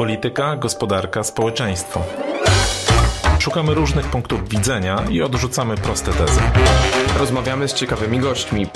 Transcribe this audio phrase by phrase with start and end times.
[0.00, 2.02] Polityka, gospodarka, społeczeństwo.
[3.38, 6.40] Szukamy różnych punktów widzenia i odrzucamy proste tezy.
[7.18, 8.66] Rozmawiamy z ciekawymi gośćmi.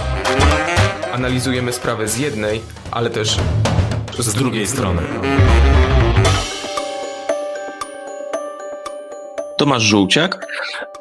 [1.12, 2.60] Analizujemy sprawę z jednej,
[2.90, 3.36] ale też
[4.18, 5.02] z drugiej strony.
[9.58, 10.46] Tomasz Żółciak.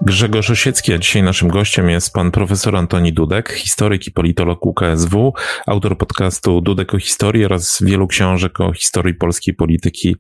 [0.02, 5.34] Grzegorz Osiecki, a dzisiaj naszym gościem jest pan profesor Antoni Dudek, historyk i politolog UKSW,
[5.68, 10.16] autor podcastu Dudek o historii oraz wielu książek o historii polskiej polityki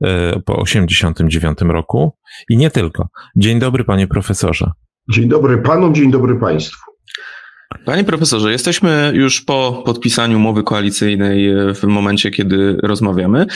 [0.00, 2.12] e, po 1989 roku.
[2.48, 3.08] I nie tylko.
[3.36, 4.70] Dzień dobry, panie profesorze.
[5.10, 6.87] Dzień dobry panom, dzień dobry państwu.
[7.84, 13.46] Panie profesorze, jesteśmy już po podpisaniu umowy koalicyjnej e, w momencie, kiedy rozmawiamy.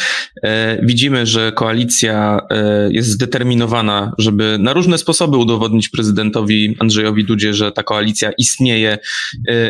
[0.43, 7.55] E, widzimy, że koalicja e, jest zdeterminowana, żeby na różne sposoby udowodnić prezydentowi Andrzejowi Dudzie,
[7.55, 8.99] że ta koalicja istnieje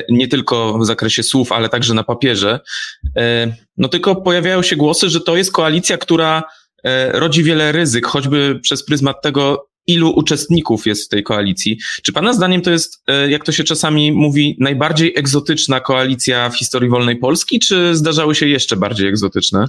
[0.09, 2.61] nie tylko w zakresie słów, ale także na papierze.
[3.77, 6.43] No tylko pojawiają się głosy, że to jest koalicja, która
[7.13, 11.79] rodzi wiele ryzyk, choćby przez pryzmat tego, ilu uczestników jest w tej koalicji.
[12.03, 16.59] Czy Pana zdaniem to jest, e, jak to się czasami mówi, najbardziej egzotyczna koalicja w
[16.59, 19.67] historii wolnej Polski, czy zdarzały się jeszcze bardziej egzotyczne?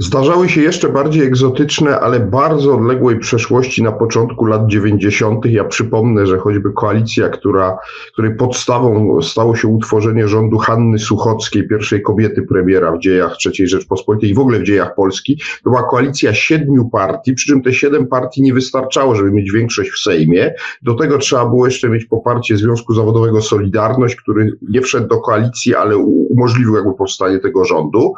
[0.00, 5.46] Zdarzały się jeszcze bardziej egzotyczne, ale bardzo odległej przeszłości na początku lat 90.
[5.46, 7.78] Ja przypomnę, że choćby koalicja, która,
[8.12, 14.30] której podstawą stało się utworzenie rządu Hanny Suchockiej, pierwszej kobiety premiera w dziejach III Rzeczpospolitej
[14.30, 18.06] i w ogóle w dziejach Polski, to była koalicja siedmiu partii, przy czym te siedem
[18.06, 20.54] partii nie wystarczało, żeby mieć większość w Sejmie.
[20.82, 25.74] Do tego trzeba było jeszcze mieć poparcie Związku Zawodowego Solidarność, który nie wszedł do koalicji,
[25.74, 28.14] ale umożliwił jakby powstanie tego rządu.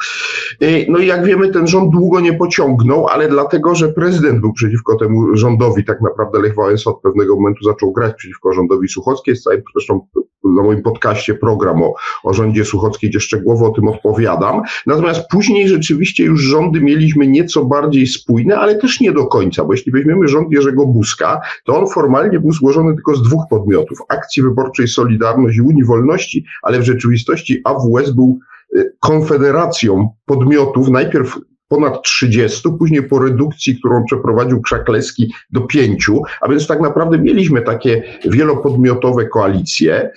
[0.88, 4.96] No i jak wiemy, ten rząd długo nie pociągnął, ale dlatego, że prezydent był przeciwko
[4.96, 9.48] temu rządowi, tak naprawdę Lech Wałęsa od pewnego momentu zaczął grać przeciwko rządowi Suchockiej, jest
[9.74, 10.06] zresztą
[10.44, 14.62] na moim podcaście program o, o rządzie Suchockiej, gdzie szczegółowo o tym opowiadam.
[14.86, 19.72] Natomiast później rzeczywiście już rządy mieliśmy nieco bardziej spójne, ale też nie do końca, bo
[19.72, 24.42] jeśli weźmiemy rząd Jerzego Buzka, to on formalnie był złożony tylko z dwóch podmiotów, Akcji
[24.42, 28.38] Wyborczej Solidarność i Unii Wolności, ale w rzeczywistości AWS był
[28.76, 31.38] y, konfederacją podmiotów, najpierw
[31.70, 37.62] ponad 30, później po redukcji, którą przeprowadził Krzakleski do pięciu, a więc tak naprawdę mieliśmy
[37.62, 40.10] takie wielopodmiotowe koalicje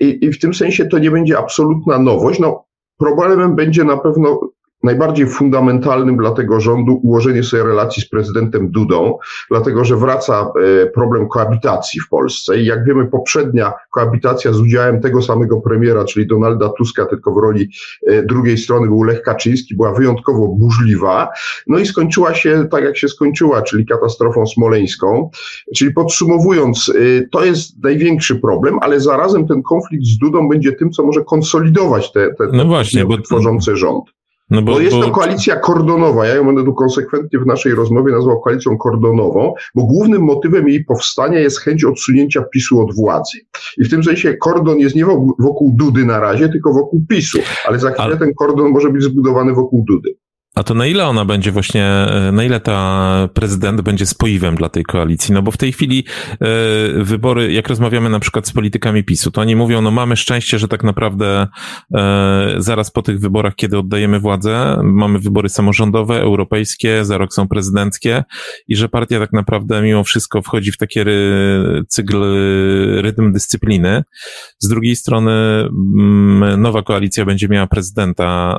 [0.00, 2.40] i, i w tym sensie to nie będzie absolutna nowość.
[2.40, 2.64] No,
[2.98, 4.40] problemem będzie na pewno
[4.82, 9.18] najbardziej fundamentalnym dla tego rządu ułożenie sobie relacji z prezydentem Dudą,
[9.50, 12.58] dlatego że wraca e, problem koabitacji w Polsce.
[12.58, 17.38] I jak wiemy poprzednia koabitacja z udziałem tego samego premiera, czyli Donalda Tuska, tylko w
[17.38, 17.70] roli
[18.06, 21.28] e, drugiej strony był Lech Kaczyński, była wyjątkowo burzliwa,
[21.66, 25.30] no i skończyła się tak jak się skończyła, czyli katastrofą smoleńską,
[25.76, 30.90] czyli podsumowując, e, to jest największy problem, ale zarazem ten konflikt z Dudą będzie tym,
[30.90, 34.15] co może konsolidować te, te, te no właśnie, bo tworzące rząd.
[34.50, 36.26] No bo, bo jest to koalicja kordonowa.
[36.26, 40.84] Ja ją będę tu konsekwentnie w naszej rozmowie nazwał koalicją kordonową, bo głównym motywem jej
[40.84, 43.38] powstania jest chęć odsunięcia PiSu od władzy.
[43.78, 45.04] I w tym sensie kordon jest nie
[45.38, 48.16] wokół Dudy na razie, tylko wokół PiSu, ale za chwilę ale...
[48.16, 50.16] ten kordon może być zbudowany wokół Dudy.
[50.56, 54.68] A to na ile ona będzie właśnie, e, na ile ta prezydent będzie spoiwem dla
[54.68, 55.34] tej koalicji?
[55.34, 59.40] No bo w tej chwili e, wybory, jak rozmawiamy na przykład z politykami PiSu, to
[59.40, 61.46] oni mówią, no mamy szczęście, że tak naprawdę
[61.94, 67.48] e, zaraz po tych wyborach, kiedy oddajemy władzę, mamy wybory samorządowe, europejskie, za rok są
[67.48, 68.24] prezydenckie
[68.68, 72.24] i że partia tak naprawdę mimo wszystko wchodzi w taki ry, cykl,
[73.00, 74.04] rytm dyscypliny.
[74.58, 78.58] Z drugiej strony mm, nowa koalicja będzie miała prezydenta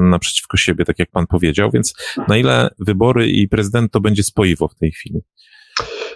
[0.00, 1.94] naprzeciwko siebie, tak jak pan powiedział, więc
[2.28, 5.20] na ile wybory i prezydent to będzie spoiwo w tej chwili?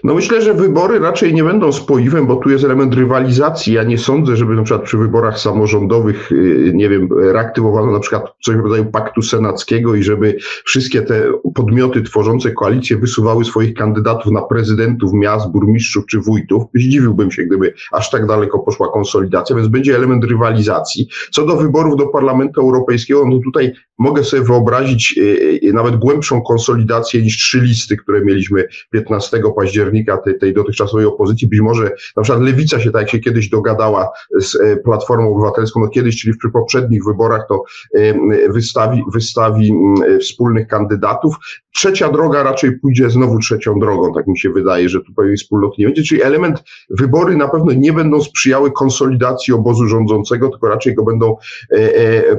[0.05, 3.73] No myślę, że wybory raczej nie będą spoiwem, bo tu jest element rywalizacji.
[3.73, 8.25] Ja nie sądzę, żeby na przykład przy wyborach samorządowych, y, nie wiem, reaktywowano na przykład
[8.43, 14.33] coś w rodzaju paktu senackiego i żeby wszystkie te podmioty tworzące koalicję wysuwały swoich kandydatów
[14.33, 16.63] na prezydentów miast, burmistrzów czy wójtów.
[16.75, 21.09] Zdziwiłbym się, gdyby aż tak daleko poszła konsolidacja, więc będzie element rywalizacji.
[21.31, 26.43] Co do wyborów do Parlamentu Europejskiego, no tutaj mogę sobie wyobrazić y, y, nawet głębszą
[26.43, 31.49] konsolidację niż trzy listy, które mieliśmy 15 października tej, tej dotychczasowej opozycji.
[31.49, 34.09] Być może na przykład Lewica się tak jak się kiedyś dogadała
[34.39, 37.63] z e, Platformą Obywatelską, no kiedyś, czyli przy poprzednich wyborach, to
[38.49, 39.73] wystawi, wystawi
[40.21, 41.37] wspólnych kandydatów.
[41.75, 45.75] Trzecia droga raczej pójdzie znowu trzecią drogą, tak mi się wydaje, że tu pewnej wspólnoty
[45.79, 50.95] nie będzie, czyli element wybory na pewno nie będą sprzyjały konsolidacji obozu rządzącego, tylko raczej
[50.95, 51.37] go będą,
[51.73, 51.77] e,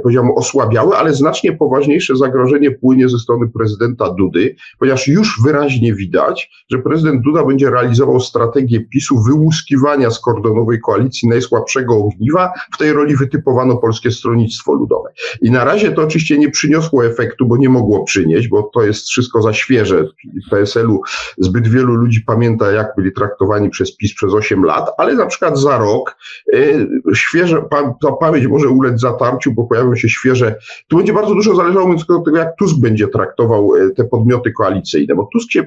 [0.03, 5.93] e, osłabiały, ale znacznie znacznie poważniejsze zagrożenie płynie ze strony prezydenta Dudy, ponieważ już wyraźnie
[5.93, 12.51] widać, że prezydent Duda będzie realizował strategię PiSu wyłuskiwania z kordonowej koalicji najsłabszego ogniwa.
[12.73, 15.09] W tej roli wytypowano Polskie Stronnictwo Ludowe.
[15.41, 19.07] I na razie to oczywiście nie przyniosło efektu, bo nie mogło przynieść, bo to jest
[19.07, 20.05] wszystko za świeże.
[20.49, 21.01] PSL-u
[21.37, 25.57] zbyt wielu ludzi pamięta, jak byli traktowani przez PiS przez 8 lat, ale na przykład
[25.57, 26.17] za rok
[26.53, 30.55] y, świeże, pa, ta pamięć może ulec zatarciu, bo pojawią się świeże.
[30.87, 35.15] Tu będzie bardzo dużo zależało od tego, jak Tusk będzie traktował y, te podmioty koalicyjne,
[35.15, 35.65] bo Tusk się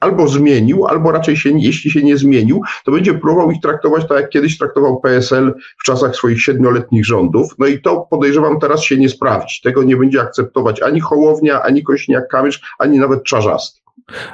[0.00, 4.20] albo zmienił, albo raczej się, jeśli się nie zmienił, to będzie próbował ich traktować tak,
[4.20, 7.54] jak kiedyś traktował PSL w czasach swoich siedmioletnich rządów.
[7.58, 9.60] No i to podejrzewam teraz się nie sprawdzi.
[9.62, 13.85] Tego nie będzie akceptować ani Hołownia, ani Kośniak-Kamysz, ani nawet Czarzasty.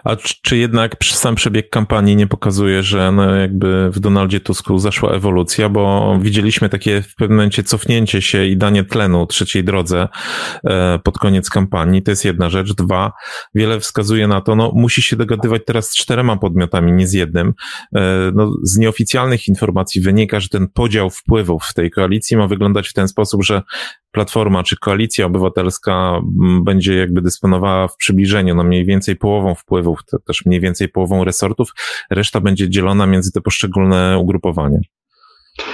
[0.05, 4.79] A czy, czy jednak sam przebieg kampanii nie pokazuje, że no jakby w Donaldzie Tusku
[4.79, 10.09] zaszła ewolucja, bo widzieliśmy takie w pewnym momencie cofnięcie się i danie tlenu trzeciej drodze
[10.65, 12.03] e, pod koniec kampanii.
[12.03, 12.73] To jest jedna rzecz.
[12.73, 13.13] Dwa,
[13.55, 17.55] wiele wskazuje na to, no musi się dogadywać teraz z czterema podmiotami, nie z jednym.
[17.95, 22.89] E, no, z nieoficjalnych informacji wynika, że ten podział wpływów w tej koalicji ma wyglądać
[22.89, 23.63] w ten sposób, że
[24.13, 26.21] Platforma czy Koalicja Obywatelska
[26.65, 31.73] będzie jakby dysponowała w przybliżeniu, no mniej więcej połową wpływów, też mniej więcej połową resortów,
[32.11, 34.79] reszta będzie dzielona między te poszczególne ugrupowania.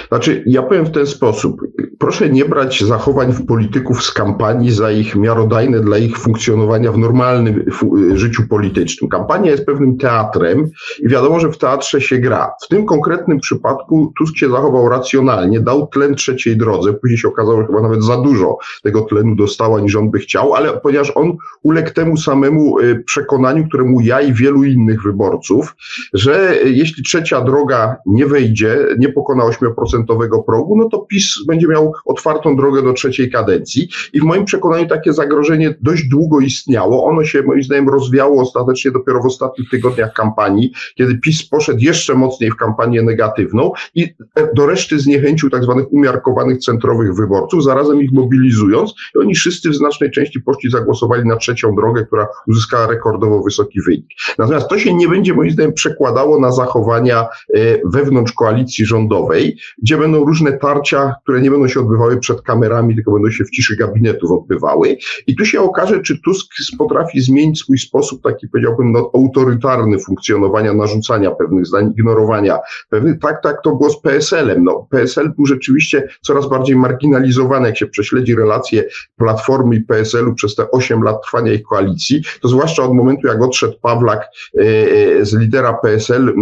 [0.09, 1.61] Znaczy, ja powiem w ten sposób.
[1.99, 6.99] Proszę nie brać zachowań w polityków z kampanii za ich miarodajne dla ich funkcjonowania w
[6.99, 7.65] normalnym
[8.13, 9.11] y, życiu politycznym.
[9.11, 10.71] Kampania jest pewnym teatrem
[11.01, 12.53] i wiadomo, że w teatrze się gra.
[12.65, 16.93] W tym konkretnym przypadku Tusk się zachował racjonalnie, dał tlen trzeciej drodze.
[16.93, 20.55] Później się okazało, że chyba nawet za dużo tego tlenu dostała niż on by chciał,
[20.55, 25.77] ale ponieważ on uległ temu samemu y, przekonaniu, któremu ja i wielu innych wyborców,
[26.15, 31.25] że y, jeśli trzecia droga nie wejdzie, nie pokonała ośmiu 7% progu, no to PiS
[31.47, 33.89] będzie miał otwartą drogę do trzeciej kadencji.
[34.13, 37.05] I w moim przekonaniu takie zagrożenie dość długo istniało.
[37.05, 42.15] Ono się moim zdaniem rozwiało ostatecznie dopiero w ostatnich tygodniach kampanii, kiedy PiS poszedł jeszcze
[42.15, 44.15] mocniej w kampanię negatywną i
[44.55, 49.75] do reszty zniechęcił tak zwanych umiarkowanych centrowych wyborców, zarazem ich mobilizując i oni wszyscy w
[49.75, 54.07] znacznej części poszli zagłosowali na trzecią drogę, która uzyskała rekordowo wysoki wynik.
[54.39, 59.99] Natomiast to się nie będzie moim zdaniem przekładało na zachowania e, wewnątrz koalicji rządowej, gdzie
[59.99, 63.77] będą różne tarcia, które nie będą się odbywały przed kamerami, tylko będą się w ciszy
[63.77, 64.97] gabinetów odbywały.
[65.27, 70.75] I tu się okaże, czy Tusk potrafi zmienić swój sposób, taki powiedziałbym, no, autorytarny funkcjonowania,
[70.75, 72.59] narzucania pewnych zdań, ignorowania
[72.89, 73.19] pewnych.
[73.19, 74.65] Tak, tak, to było z PSL-em.
[74.65, 78.85] No, PSL był rzeczywiście coraz bardziej marginalizowany, jak się prześledzi relacje
[79.17, 83.43] Platformy i PSL-u przez te 8 lat trwania ich koalicji, to zwłaszcza od momentu, jak
[83.43, 86.35] odszedł Pawlak e, e, z lidera PSL,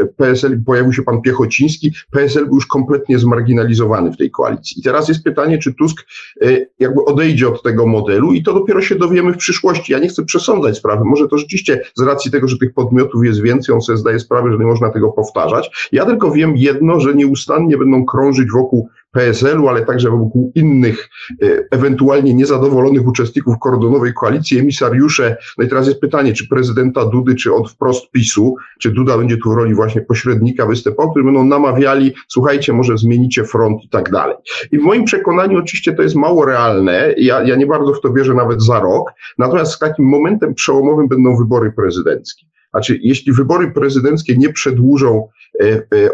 [0.00, 4.80] e, PSL pojawił się pan Piechociński, PSL był już kompletnie zmarginalizowany w tej koalicji.
[4.80, 6.06] I teraz jest pytanie, czy Tusk
[6.42, 9.92] e, jakby odejdzie od tego modelu i to dopiero się dowiemy w przyszłości.
[9.92, 11.04] Ja nie chcę przesądzać sprawy.
[11.04, 14.52] Może to rzeczywiście z racji tego, że tych podmiotów jest więcej, on sobie zdaje sprawę,
[14.52, 15.88] że nie można tego powtarzać.
[15.92, 21.08] Ja tylko wiem jedno, że nieustannie będą krążyć wokół PSL-u, ale także wokół innych
[21.42, 25.36] e, ewentualnie niezadowolonych uczestników kordonowej koalicji, emisariusze.
[25.58, 29.36] No i teraz jest pytanie, czy prezydenta Dudy, czy od wprost PiSu, czy Duda będzie
[29.36, 34.10] tu w roli właśnie pośrednika występował, którzy będą namawiali, słuchajcie, może zmienicie front i tak
[34.10, 34.36] dalej.
[34.72, 38.12] I w moim przekonaniu oczywiście to jest mało realne, ja, ja nie bardzo w to
[38.12, 42.46] wierzę nawet za rok, natomiast takim momentem przełomowym będą wybory prezydenckie.
[42.70, 45.28] Znaczy, jeśli wybory prezydenckie nie przedłużą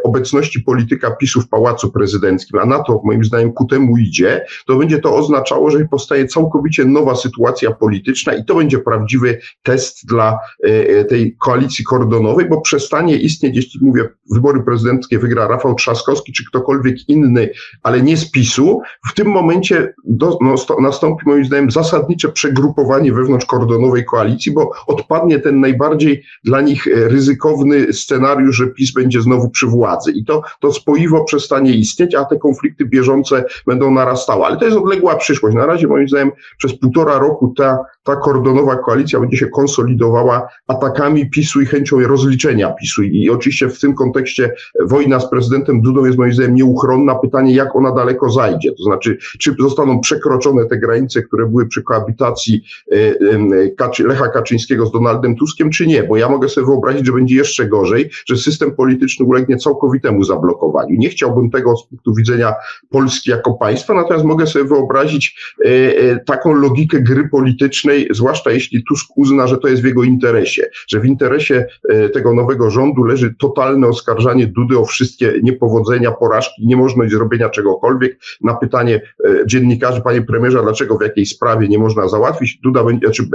[0.05, 4.77] obecności polityka PiSu w Pałacu Prezydenckim, a na to moim zdaniem ku temu idzie, to
[4.77, 10.39] będzie to oznaczało, że powstaje całkowicie nowa sytuacja polityczna i to będzie prawdziwy test dla
[10.63, 16.45] e, tej koalicji kordonowej, bo przestanie istnieć, jeśli mówię, wybory prezydenckie wygra Rafał Trzaskowski czy
[16.47, 17.51] ktokolwiek inny,
[17.83, 23.47] ale nie z PiSu, w tym momencie do, no, nastąpi moim zdaniem zasadnicze przegrupowanie wewnątrz
[23.47, 29.30] kordonowej koalicji, bo odpadnie ten najbardziej dla nich e, ryzykowny scenariusz, że PiS będzie znowu
[29.53, 30.13] przy władzy.
[30.13, 34.45] I to, to spoiwo przestanie istnieć, a te konflikty bieżące będą narastały.
[34.45, 35.57] Ale to jest odległa przyszłość.
[35.57, 37.79] Na razie moim zdaniem przez półtora roku ta,
[38.11, 43.03] ta kordonowa koalicja będzie się konsolidowała atakami PiSu i chęcią rozliczenia PiSu.
[43.03, 47.15] I oczywiście w tym kontekście wojna z prezydentem Dudą jest moim zdaniem nieuchronna.
[47.15, 48.73] Pytanie, jak ona daleko zajdzie.
[48.73, 52.63] To znaczy, czy zostaną przekroczone te granice, które były przy koabitacji
[52.93, 56.03] e, Lecha Kaczyńskiego z Donaldem Tuskiem, czy nie?
[56.03, 60.97] Bo ja mogę sobie wyobrazić, że będzie jeszcze gorzej, że system polityczny ulegnie całkowitemu zablokowaniu.
[60.99, 62.55] Nie chciałbym tego z punktu widzenia
[62.91, 68.85] Polski jako państwa, natomiast mogę sobie wyobrazić e, e, taką logikę gry politycznej, zwłaszcza jeśli
[68.85, 73.05] Tusk uzna, że to jest w jego interesie, że w interesie e, tego nowego rządu
[73.05, 78.19] leży totalne oskarżanie Dudy o wszystkie niepowodzenia, porażki, niemożność zrobienia czegokolwiek.
[78.41, 83.07] Na pytanie e, dziennikarzy, panie premierze, dlaczego w jakiej sprawie nie można załatwić, Duda będzie,
[83.07, 83.29] znaczy,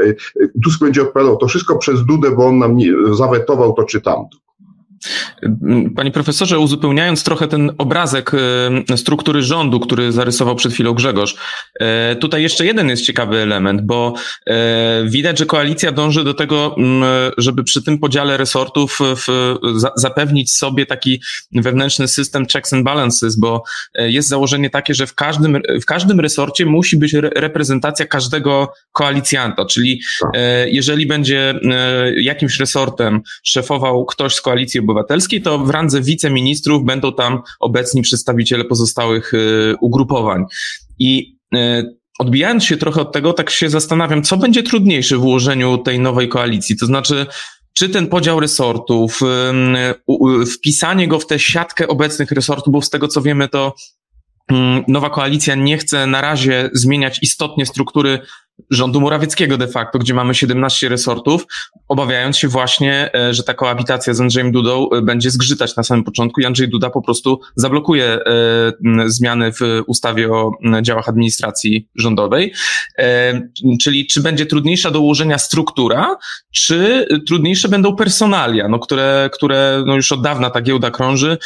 [0.64, 4.45] Tusk będzie odpowiadał, to wszystko przez Dudę, bo on nam nie, zawetował to czy tamto.
[5.96, 8.32] Panie profesorze, uzupełniając trochę ten obrazek
[8.90, 11.36] e, struktury rządu, który zarysował przed chwilą Grzegorz,
[11.80, 14.14] e, tutaj jeszcze jeden jest ciekawy element, bo
[14.48, 16.76] e, widać, że koalicja dąży do tego,
[17.38, 19.00] żeby przy tym podziale resortów
[19.96, 21.22] zapewnić sobie taki
[21.52, 23.64] wewnętrzny system checks and balances, bo
[23.96, 30.02] jest założenie takie, że w każdym, w każdym resorcie musi być reprezentacja każdego koalicjanta, czyli
[30.66, 31.60] jeżeli będzie
[32.22, 34.95] jakimś resortem szefował ktoś z koalicji Obywatelskiej,
[35.44, 40.46] to w randze wiceministrów będą tam obecni przedstawiciele pozostałych y, ugrupowań.
[41.00, 45.78] I y, odbijając się trochę od tego, tak się zastanawiam, co będzie trudniejsze w ułożeniu
[45.78, 46.78] tej nowej koalicji.
[46.78, 47.26] To znaczy,
[47.74, 49.20] czy ten podział resortów,
[50.54, 53.74] wpisanie go w tę siatkę obecnych resortów, bo z tego co wiemy, to
[54.88, 58.20] nowa koalicja nie chce na razie zmieniać istotnie struktury
[58.70, 61.46] rządu Morawieckiego de facto, gdzie mamy 17 resortów,
[61.88, 66.04] obawiając się właśnie, e, że ta koabitacja z Andrzejem Dudą e, będzie zgrzytać na samym
[66.04, 68.20] początku i Andrzej Duda po prostu zablokuje e,
[69.06, 72.54] zmiany w ustawie o działach administracji rządowej.
[73.82, 76.18] Czyli czy będzie trudniejsza do ułożenia struktura,
[76.52, 81.38] czy trudniejsze będą personalia, no, które, które no już od dawna ta giełda krąży.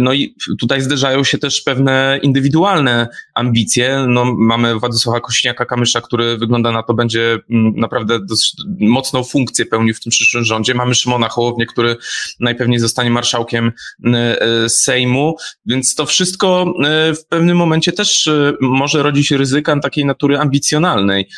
[0.00, 4.04] No i tutaj zderzają się też pewne indywidualne ambicje.
[4.08, 9.66] No, mamy Władysława Kośniaka-Kamysza, który który wygląda na to będzie mm, naprawdę dosyć mocną funkcję
[9.66, 10.74] pełnił w tym przyszłym rządzie.
[10.74, 11.96] Mamy Szymona Hołownię, który
[12.40, 13.72] najpewniej zostanie marszałkiem
[14.04, 15.36] mm, e, Sejmu,
[15.66, 21.28] więc to wszystko e, w pewnym momencie też może rodzić ryzyka takiej natury ambicjonalnej.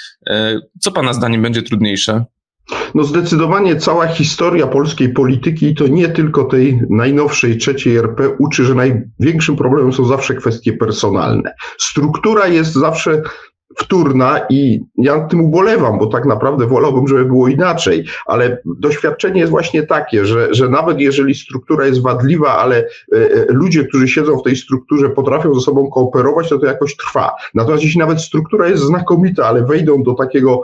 [0.80, 2.24] Co Pana zdaniem będzie trudniejsze?
[2.94, 8.74] No zdecydowanie cała historia polskiej polityki, to nie tylko tej najnowszej trzeciej RP, uczy, że
[8.74, 11.54] największym problemem są zawsze kwestie personalne.
[11.78, 13.22] Struktura jest zawsze
[13.78, 19.50] wtórna i ja tym ubolewam, bo tak naprawdę wolałbym, żeby było inaczej, ale doświadczenie jest
[19.50, 24.38] właśnie takie, że, że nawet jeżeli struktura jest wadliwa, ale e, e, ludzie, którzy siedzą
[24.38, 27.30] w tej strukturze potrafią ze sobą kooperować, to to jakoś trwa.
[27.54, 30.62] Natomiast jeśli nawet struktura jest znakomita, ale wejdą do takiego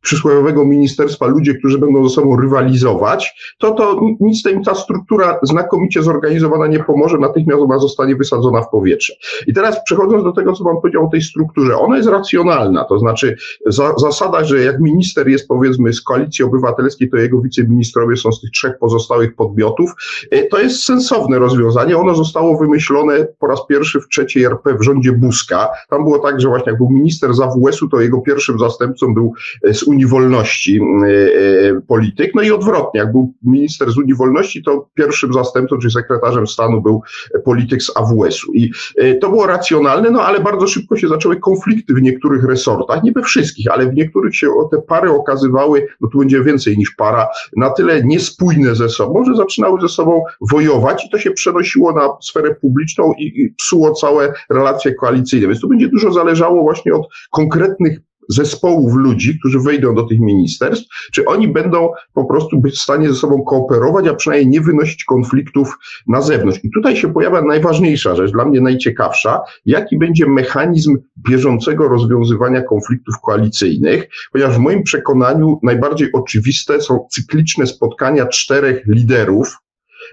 [0.00, 6.02] przysłowiowego ministerstwa ludzie, którzy będą ze sobą rywalizować, to to nic im ta struktura znakomicie
[6.02, 9.14] zorganizowana nie pomoże, natychmiast ona zostanie wysadzona w powietrze.
[9.46, 12.98] I teraz przechodząc do tego, co pan powiedział o tej strukturze, ona jest racjonalna, to
[12.98, 18.32] znaczy za, zasada, że jak minister jest powiedzmy z koalicji obywatelskiej, to jego wiceministrowie są
[18.32, 19.90] z tych trzech pozostałych podmiotów,
[20.30, 21.98] e, to jest sensowne rozwiązanie.
[21.98, 25.68] Ono zostało wymyślone po raz pierwszy w trzeciej RP w rządzie Buzka.
[25.88, 29.32] Tam było tak, że właśnie jak był minister z AWS-u, to jego pierwszym zastępcą był
[29.64, 34.14] e, z Unii Wolności e, e, polityk, no i odwrotnie, jak był minister z Unii
[34.14, 37.02] Wolności, to pierwszym zastępcą, czy sekretarzem stanu był
[37.44, 38.52] polityk z AWS-u.
[38.52, 43.02] I e, to było racjonalne, no ale bardzo szybko się zaczęły konflikty w niektórych resortach,
[43.02, 46.90] nie we wszystkich, ale w niektórych się te pary okazywały, no tu będzie więcej niż
[46.90, 51.92] para, na tyle niespójne ze sobą, że zaczynały ze sobą wojować i to się przenosiło
[51.92, 55.48] na sferę publiczną i, i psuło całe relacje koalicyjne.
[55.48, 60.86] Więc to będzie dużo zależało właśnie od konkretnych zespołów ludzi, którzy wejdą do tych ministerstw,
[61.12, 65.04] czy oni będą po prostu być w stanie ze sobą kooperować, a przynajmniej nie wynosić
[65.04, 66.64] konfliktów na zewnątrz.
[66.64, 73.14] I tutaj się pojawia najważniejsza rzecz, dla mnie najciekawsza, jaki będzie mechanizm bieżącego rozwiązywania konfliktów
[73.24, 79.56] koalicyjnych, ponieważ w moim przekonaniu najbardziej oczywiste są cykliczne spotkania czterech liderów,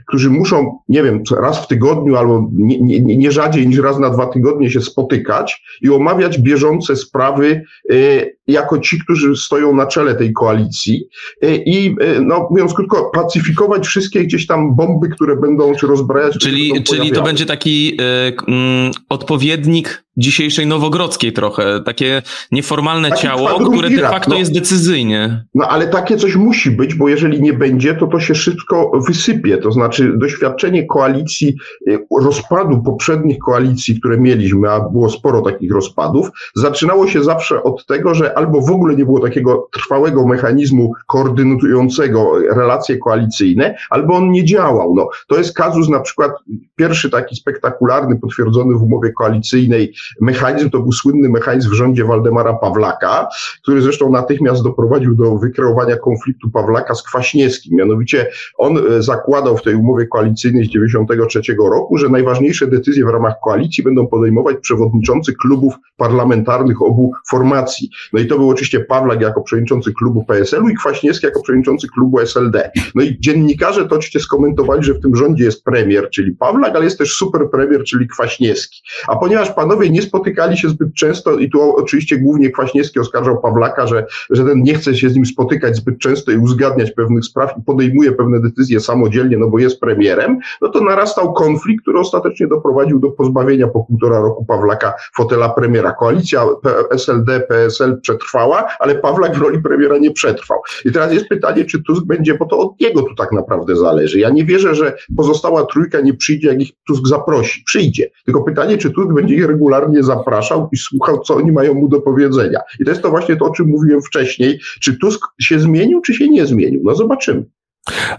[0.06, 4.10] którzy muszą, nie wiem, raz w tygodniu albo nie, nie, nie rzadziej niż raz na
[4.10, 7.62] dwa tygodnie się spotykać i omawiać bieżące sprawy
[7.92, 11.08] y, jako ci, którzy stoją na czele tej koalicji
[11.44, 16.38] y, i, y, no, mówiąc krótko, pacyfikować wszystkie gdzieś tam bomby, które będą, czy rozbrajać.
[16.38, 18.34] Czyli, czyli to będzie taki y, y,
[19.10, 25.46] odpowiednik dzisiejszej Nowogrodzkiej trochę, takie nieformalne Taki ciało, które de facto no, jest decyzyjnie.
[25.56, 29.58] No ale takie coś musi być, bo jeżeli nie będzie, to to się szybko wysypie.
[29.58, 31.56] To znaczy doświadczenie koalicji,
[32.22, 38.16] rozpadu poprzednich koalicji, które mieliśmy, a było sporo takich rozpadów, zaczynało się zawsze od tego,
[38.16, 44.46] że albo w ogóle nie było takiego trwałego mechanizmu koordynującego relacje koalicyjne, albo on nie
[44.46, 44.96] działał.
[44.96, 46.32] No, to jest kazus na przykład,
[46.76, 52.54] pierwszy taki spektakularny, potwierdzony w umowie koalicyjnej mechanizm, to był słynny mechanizm w rządzie Waldemara
[52.54, 53.28] Pawlaka,
[53.62, 57.78] który zresztą natychmiast doprowadził do wykreowania konfliktu Pawlaka z Kwaśniewskim.
[57.78, 63.10] Mianowicie on e, zakładał w tej umowie koalicyjnej z 1993 roku, że najważniejsze decyzje w
[63.10, 67.90] ramach koalicji będą podejmować przewodniczący klubów parlamentarnych obu formacji.
[68.14, 71.88] No i i to był oczywiście Pawlak jako przewodniczący klubu PSL-u i Kwaśniewski jako przewodniczący
[71.88, 72.72] klubu SLD.
[72.96, 76.86] No i dziennikarze to oczywiście skomentowali, że w tym rządzie jest premier, czyli Pawlak, ale
[76.86, 78.82] jest też super premier, czyli Kwaśniewski.
[79.08, 83.88] A ponieważ panowie nie spotykali się zbyt często i tu oczywiście głównie Kwaśniewski oskarżał Pawlaka,
[83.88, 87.58] że, że ten nie chce się z nim spotykać zbyt często i uzgadniać pewnych spraw
[87.58, 92.48] i podejmuje pewne decyzje samodzielnie, no bo jest premierem, no to narastał konflikt, który ostatecznie
[92.48, 95.92] doprowadził do pozbawienia po półtora roku Pawlaka fotela premiera.
[95.92, 96.46] Koalicja
[96.92, 100.60] SLD, PSL przetrwała, ale Pawlak w roli premiera nie przetrwał.
[100.86, 104.20] I teraz jest pytanie, czy Tusk będzie, bo to od niego tu tak naprawdę zależy.
[104.20, 107.64] Ja nie wierzę, że pozostała trójka nie przyjdzie, jak ich Tusk zaprosi.
[107.66, 108.10] Przyjdzie.
[108.26, 112.02] Tylko pytanie, czy Tusk będzie ich regularnie zapraszał i słuchał, co oni mają mu do
[112.02, 112.60] powiedzenia.
[112.80, 114.60] I to jest to właśnie to, o czym mówiłem wcześniej.
[114.82, 116.82] Czy Tusk się zmienił, czy się nie zmienił?
[116.84, 117.46] No zobaczymy.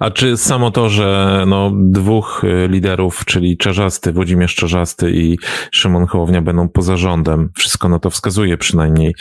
[0.00, 5.38] A czy samo to, że no, dwóch y, liderów, czyli Czarzasty, Włodzimierz Czarzasty i
[5.72, 9.14] Szymon Hołownia będą poza rządem, wszystko na to wskazuje przynajmniej,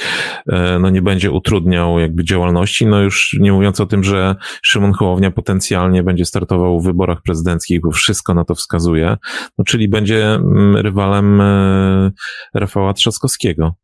[0.50, 4.94] y, no nie będzie utrudniał jakby działalności, no już nie mówiąc o tym, że Szymon
[4.94, 9.18] Hołownia potencjalnie będzie startował w wyborach prezydenckich, bo wszystko na to wskazuje,
[9.58, 12.12] no czyli będzie mm, rywalem y,
[12.54, 13.76] Rafała Trzaskowskiego.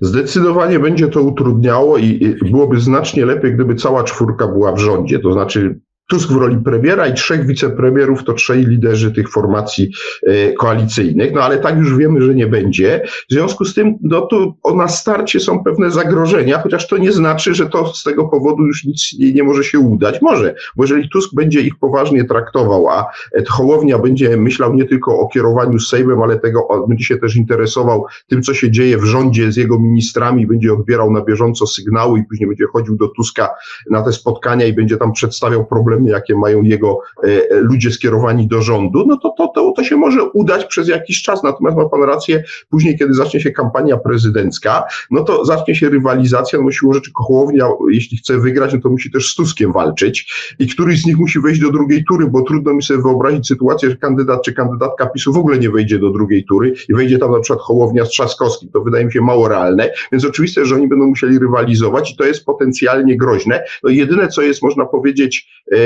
[0.00, 5.18] Zdecydowanie będzie to utrudniało i byłoby znacznie lepiej, gdyby cała czwórka była w rządzie.
[5.18, 9.90] To znaczy Tusk w roli premiera i trzech wicepremierów to trzej liderzy tych formacji
[10.26, 13.02] e, koalicyjnych, no ale tak już wiemy, że nie będzie.
[13.30, 17.54] W związku z tym, no tu na starcie są pewne zagrożenia, chociaż to nie znaczy,
[17.54, 20.22] że to z tego powodu już nic nie, może się udać.
[20.22, 23.06] Może, bo jeżeli Tusk będzie ich poważnie traktował, a
[23.48, 28.42] Hołownia będzie myślał nie tylko o kierowaniu Sejmem, ale tego będzie się też interesował tym,
[28.42, 32.48] co się dzieje w rządzie z jego ministrami, będzie odbierał na bieżąco sygnały i później
[32.48, 33.50] będzie chodził do Tuska
[33.90, 38.46] na te spotkania i będzie tam przedstawiał problemy jakie mają jego e, e, ludzie skierowani
[38.46, 41.42] do rządu, no to, to, to, to się może udać przez jakiś czas.
[41.42, 46.58] Natomiast ma pan rację, później, kiedy zacznie się kampania prezydencka, no to zacznie się rywalizacja,
[46.62, 50.66] no siłą rzeczy Hołownia, jeśli chce wygrać, no to musi też z Tuskiem walczyć i
[50.66, 53.96] któryś z nich musi wejść do drugiej tury, bo trudno mi sobie wyobrazić sytuację, że
[53.96, 57.40] kandydat czy kandydatka PiSu w ogóle nie wejdzie do drugiej tury i wejdzie tam na
[57.40, 58.68] przykład Hołownia z Trzaskowskim.
[58.72, 62.24] To wydaje mi się mało realne, więc oczywiste, że oni będą musieli rywalizować i to
[62.24, 63.62] jest potencjalnie groźne.
[63.82, 65.76] No jedyne, co jest, można powiedzieć, E,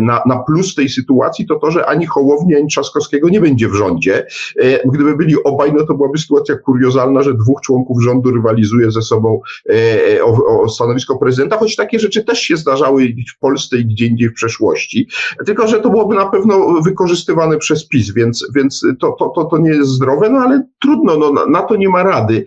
[0.00, 3.74] na, na plus tej sytuacji to to, że ani Hołowni, ani Trzaskowskiego nie będzie w
[3.74, 4.26] rządzie.
[4.58, 9.02] E, gdyby byli obaj, no to byłaby sytuacja kuriozalna, że dwóch członków rządu rywalizuje ze
[9.02, 13.84] sobą e, o, o stanowisko prezydenta, choć takie rzeczy też się zdarzały w Polsce i
[13.84, 15.08] gdzie indziej w przeszłości.
[15.46, 19.58] Tylko, że to byłoby na pewno wykorzystywane przez PiS, więc, więc to, to, to, to
[19.58, 22.44] nie jest zdrowe, no ale trudno, no, na, na to nie ma rady.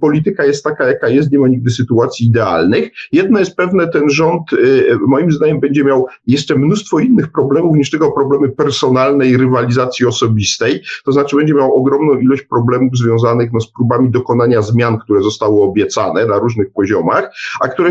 [0.00, 2.90] Polityka jest taka, jaka jest, nie ma nigdy sytuacji idealnych.
[3.12, 4.42] Jedno jest pewne, ten rząd
[5.06, 10.06] moim zdaniem będzie miał miał jeszcze mnóstwo innych problemów niż tylko problemy personalne i rywalizacji
[10.06, 10.80] osobistej.
[11.04, 15.62] To znaczy będzie miał ogromną ilość problemów związanych no, z próbami dokonania zmian, które zostały
[15.62, 17.90] obiecane na różnych poziomach, a które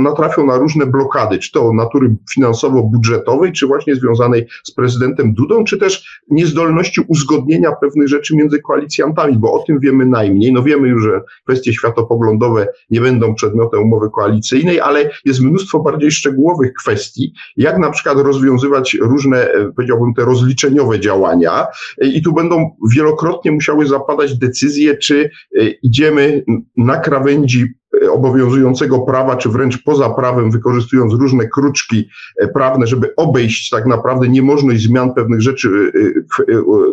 [0.00, 5.78] natrafią na różne blokady, czy to natury finansowo-budżetowej, czy właśnie związanej z prezydentem Dudą, czy
[5.78, 10.52] też niezdolności uzgodnienia pewnych rzeczy między koalicjantami, bo o tym wiemy najmniej.
[10.52, 16.10] No wiemy już, że kwestie światopoglądowe nie będą przedmiotem umowy koalicyjnej, ale jest mnóstwo bardziej
[16.10, 21.66] szczegółowych kwestii, jak na przykład rozwiązywać różne, e, powiedziałbym, te rozliczeniowe działania?
[22.02, 26.44] E, i tu będą wielokrotnie musiały zapadać decyzje, czy e, idziemy
[26.76, 27.74] na krawędzi
[28.10, 32.08] obowiązującego prawa, czy wręcz poza prawem, wykorzystując różne kruczki
[32.54, 35.92] prawne, żeby obejść tak naprawdę niemożność zmian pewnych rzeczy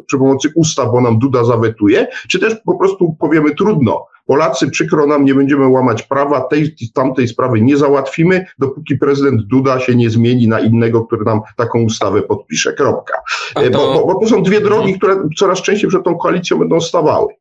[0.06, 5.08] przy pomocy ustaw, bo nam Duda zawetuje, czy też po prostu powiemy trudno, Polacy, przykro
[5.08, 10.10] nam, nie będziemy łamać prawa, tej tamtej sprawy nie załatwimy, dopóki prezydent Duda się nie
[10.10, 12.74] zmieni na innego, który nam taką ustawę podpisze.
[12.74, 13.22] Kropka.
[13.56, 13.70] To...
[13.72, 17.34] Bo, bo, bo to są dwie drogi, które coraz częściej przed tą koalicją będą stawały.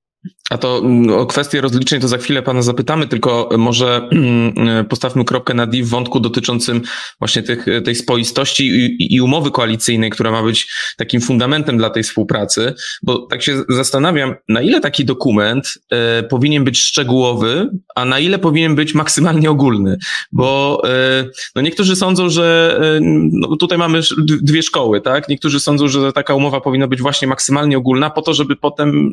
[0.50, 5.24] A to mm, o kwestię rozliczeń to za chwilę pana zapytamy, tylko może mm, postawmy
[5.24, 6.82] kropkę na D w wątku dotyczącym
[7.18, 12.02] właśnie tych, tej spoistości i, i, umowy koalicyjnej, która ma być takim fundamentem dla tej
[12.02, 18.18] współpracy, bo tak się zastanawiam, na ile taki dokument e, powinien być szczegółowy, a na
[18.18, 19.96] ile powinien być maksymalnie ogólny,
[20.32, 21.24] bo e,
[21.56, 23.00] no niektórzy sądzą, że e,
[23.32, 24.00] no tutaj mamy
[24.42, 25.28] dwie szkoły, tak?
[25.28, 29.12] Niektórzy sądzą, że taka umowa powinna być właśnie maksymalnie ogólna po to, żeby potem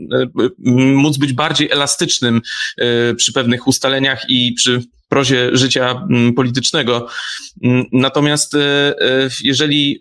[0.95, 2.41] móc być bardziej elastycznym
[3.11, 4.83] y, przy pewnych ustaleniach i przy
[5.15, 7.07] prozie życia mm, politycznego.
[7.63, 8.57] Mm, natomiast
[9.43, 9.99] jeżeli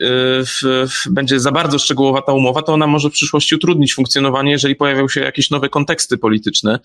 [1.11, 5.09] będzie za bardzo szczegółowa ta umowa, to ona może w przyszłości utrudnić funkcjonowanie, jeżeli pojawią
[5.09, 6.79] się jakieś nowe konteksty polityczne.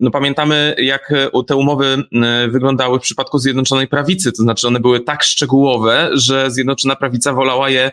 [0.00, 1.12] No pamiętamy, jak
[1.46, 2.04] te umowy
[2.48, 7.70] wyglądały w przypadku Zjednoczonej Prawicy, to znaczy one były tak szczegółowe, że Zjednoczona Prawica wolała
[7.70, 7.90] je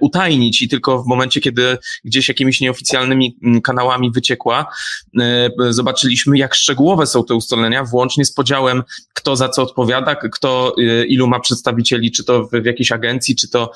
[0.00, 4.66] utajnić i tylko w momencie, kiedy gdzieś jakimiś nieoficjalnymi mm, kanałami wyciekła,
[5.70, 8.73] zobaczyliśmy, jak szczegółowe są te ustalenia, włącznie z podziałem,
[9.14, 10.74] kto za co odpowiada, kto
[11.08, 13.70] ilu ma przedstawicieli, czy to w, jakiejś agencji, czy to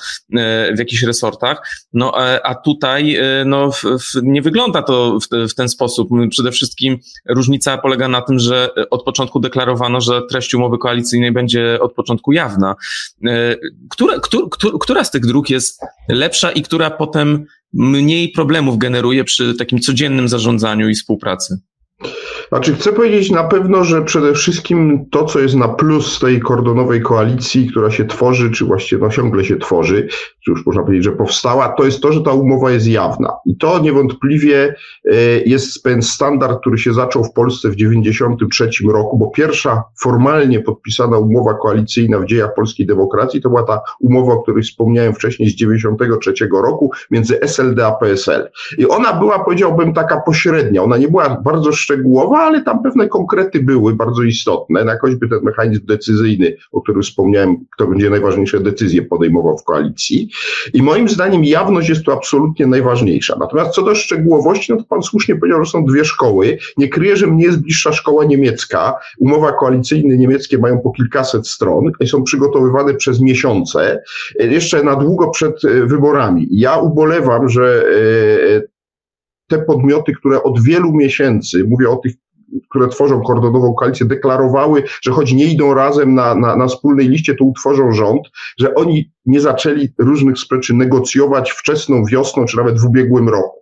[0.74, 1.68] w jakichś resortach.
[1.92, 3.70] No, a tutaj no,
[4.22, 6.08] nie wygląda to w, w ten sposób.
[6.30, 11.80] Przede wszystkim różnica polega na tym, że od początku deklarowano, że treść umowy koalicyjnej będzie
[11.80, 12.74] od początku jawna.
[14.80, 20.28] Która z tych dróg jest lepsza i która potem mniej problemów generuje przy takim codziennym
[20.28, 21.58] zarządzaniu i współpracy?
[22.48, 27.02] Znaczy, chcę powiedzieć na pewno, że przede wszystkim to, co jest na plus tej kordonowej
[27.02, 30.08] koalicji, która się tworzy, czy właściwie no, ciągle się tworzy,
[30.50, 33.32] już można powiedzieć, że powstała, to jest to, że ta umowa jest jawna.
[33.46, 35.14] I to niewątpliwie e,
[35.46, 41.18] jest pewien standard, który się zaczął w Polsce w 1993 roku, bo pierwsza formalnie podpisana
[41.18, 45.56] umowa koalicyjna w dziejach polskiej demokracji to była ta umowa, o której wspomniałem wcześniej z
[45.56, 48.50] 1993 roku między SLD a PSL.
[48.78, 50.82] I ona była, powiedziałbym, taka pośrednia.
[50.82, 55.38] Ona nie była bardzo szczegółowa, ale tam pewne konkrety były bardzo istotne, na choćby ten
[55.42, 60.30] mechanizm decyzyjny, o którym wspomniałem, kto będzie najważniejsze decyzje podejmował w koalicji.
[60.74, 63.36] I moim zdaniem jawność jest tu absolutnie najważniejsza.
[63.40, 66.58] Natomiast co do szczegółowości, no to pan słusznie powiedział, że są dwie szkoły.
[66.76, 68.94] Nie kryję, że mnie jest bliższa szkoła niemiecka.
[69.18, 74.02] Umowa koalicyjne niemieckie mają po kilkaset stron i są przygotowywane przez miesiące,
[74.38, 76.48] jeszcze na długo przed e, wyborami.
[76.50, 77.84] Ja ubolewam, że
[78.56, 78.62] e,
[79.48, 82.14] te podmioty, które od wielu miesięcy, mówię o tych
[82.70, 87.34] które tworzą kordonową koalicję, deklarowały, że choć nie idą razem na, na, na wspólnej liście,
[87.34, 88.22] to utworzą rząd,
[88.58, 93.58] że oni nie zaczęli różnych spraw negocjować wczesną wiosną, czy nawet w ubiegłym roku.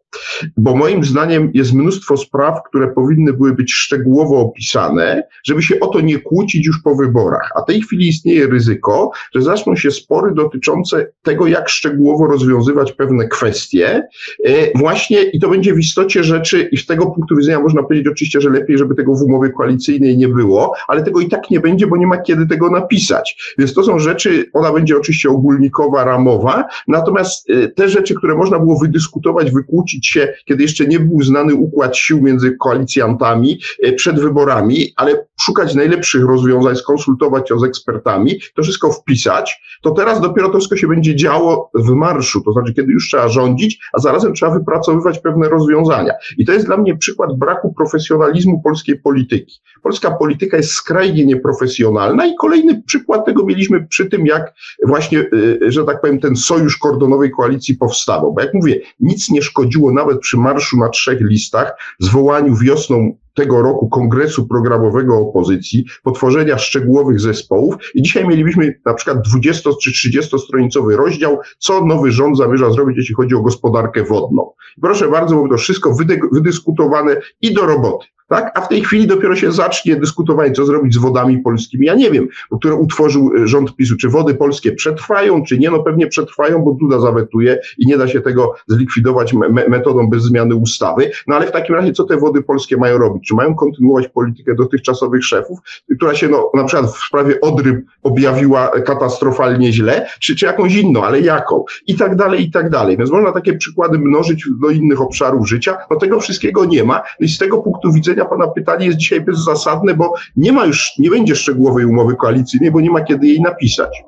[0.56, 5.86] Bo moim zdaniem jest mnóstwo spraw, które powinny były być szczegółowo opisane, żeby się o
[5.86, 7.50] to nie kłócić już po wyborach.
[7.56, 12.92] A w tej chwili istnieje ryzyko, że zaczną się spory dotyczące tego, jak szczegółowo rozwiązywać
[12.92, 14.08] pewne kwestie.
[14.44, 18.08] E, właśnie i to będzie w istocie rzeczy, i z tego punktu widzenia można powiedzieć
[18.08, 21.60] oczywiście, że lepiej, żeby tego w umowie koalicyjnej nie było, ale tego i tak nie
[21.60, 23.54] będzie, bo nie ma kiedy tego napisać.
[23.58, 28.58] Więc to są rzeczy, ona będzie oczywiście ogólnikowa, ramowa, natomiast e, te rzeczy, które można
[28.58, 34.20] było wydyskutować, wykłócić, się, kiedy jeszcze nie był znany układ sił między koalicjantami e, przed
[34.20, 40.48] wyborami, ale szukać najlepszych rozwiązań, skonsultować ją z ekspertami, to wszystko wpisać, to teraz dopiero
[40.48, 44.34] to wszystko się będzie działo w marszu, to znaczy kiedy już trzeba rządzić, a zarazem
[44.34, 46.12] trzeba wypracowywać pewne rozwiązania.
[46.38, 49.60] I to jest dla mnie przykład braku profesjonalizmu polskiej polityki.
[49.82, 54.54] Polska polityka jest skrajnie nieprofesjonalna i kolejny przykład tego mieliśmy przy tym, jak
[54.86, 58.32] właśnie, e, że tak powiem, ten sojusz kordonowej koalicji powstawał.
[58.32, 63.62] Bo jak mówię, nic nie szkodziło nawet przy marszu na trzech listach, zwołaniu wiosną tego
[63.62, 70.38] roku kongresu programowego opozycji, potworzenia szczegółowych zespołów i dzisiaj mielibyśmy na przykład 20 czy 30
[70.38, 74.52] stronicowy rozdział, co nowy rząd zamierza zrobić, jeśli chodzi o gospodarkę wodną.
[74.80, 75.96] Proszę bardzo, bo to wszystko
[76.32, 78.52] wydyskutowane i do roboty tak?
[78.54, 81.86] A w tej chwili dopiero się zacznie dyskutowanie, co zrobić z wodami polskimi.
[81.86, 85.82] Ja nie wiem, które utworzył e, rząd PiSu, czy wody polskie przetrwają, czy nie, no
[85.82, 90.54] pewnie przetrwają, bo Duda zawetuje i nie da się tego zlikwidować me metodą bez zmiany
[90.54, 91.10] ustawy.
[91.26, 93.28] No ale w takim razie, co te wody polskie mają robić?
[93.28, 95.58] Czy mają kontynuować politykę dotychczasowych szefów,
[95.96, 101.04] która się, no, na przykład w sprawie Odry objawiła katastrofalnie źle, czy, czy jakąś inną,
[101.04, 101.64] ale jaką?
[101.86, 102.96] I tak dalej, i tak dalej.
[102.96, 105.76] Więc można takie przykłady mnożyć do innych obszarów życia.
[105.90, 107.02] No tego wszystkiego nie ma.
[107.20, 111.10] I z tego punktu widzenia Pana pytanie jest dzisiaj bezzasadne, bo nie ma już, nie
[111.10, 114.04] będzie szczegółowej umowy koalicyjnej, bo nie ma kiedy jej napisać.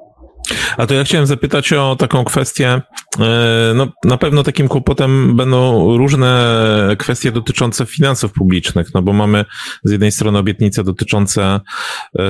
[0.76, 2.80] A to ja chciałem zapytać o taką kwestię.
[3.20, 6.48] E, no, na pewno takim kłopotem będą różne
[6.98, 9.44] kwestie dotyczące finansów publicznych, no bo mamy
[9.84, 11.61] z jednej strony obietnice dotyczące
[12.18, 12.22] e,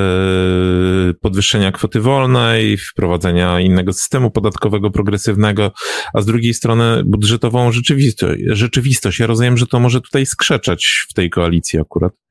[1.20, 5.72] podwyższenia kwoty wolnej, wprowadzenia innego systemu podatkowego progresywnego,
[6.14, 8.42] a z drugiej strony budżetową rzeczywistość.
[8.46, 9.18] rzeczywistość.
[9.18, 12.28] Ja rozumiem, że to może tutaj skrzeczać w tej koalicji akurat.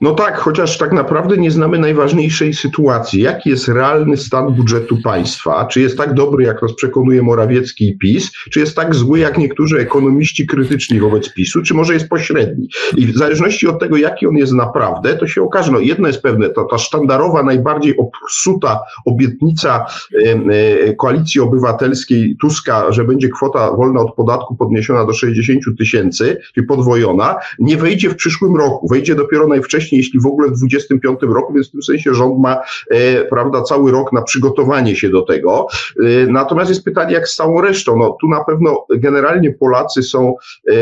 [0.00, 3.22] No tak, chociaż tak naprawdę nie znamy najważniejszej sytuacji.
[3.22, 5.66] Jaki jest realny stan budżetu państwa?
[5.66, 8.32] Czy jest tak dobry, jak nas przekonuje Morawiecki i PiS?
[8.50, 11.62] Czy jest tak zły, jak niektórzy ekonomiści krytyczni wobec PiSu?
[11.62, 12.68] Czy może jest pośredni?
[12.96, 15.72] I w zależności od tego, jaki on jest naprawdę, to się okaże.
[15.72, 19.86] No jedno jest pewne, to ta sztandarowa, najbardziej obsuta obietnica
[20.24, 26.66] e, Koalicji Obywatelskiej Tuska, że będzie kwota wolna od podatku podniesiona do 60 tysięcy, czyli
[26.66, 28.88] podwojona, nie wejdzie w przyszłym roku.
[28.88, 32.38] Wejdzie dopiero najwcześniej wcześniej, jeśli w ogóle w 25 roku, więc w tym sensie rząd
[32.38, 35.66] ma, e, prawda, cały rok na przygotowanie się do tego.
[36.04, 37.98] E, natomiast jest pytanie, jak z całą resztą.
[37.98, 40.34] No, tu na pewno generalnie Polacy są
[40.68, 40.72] e,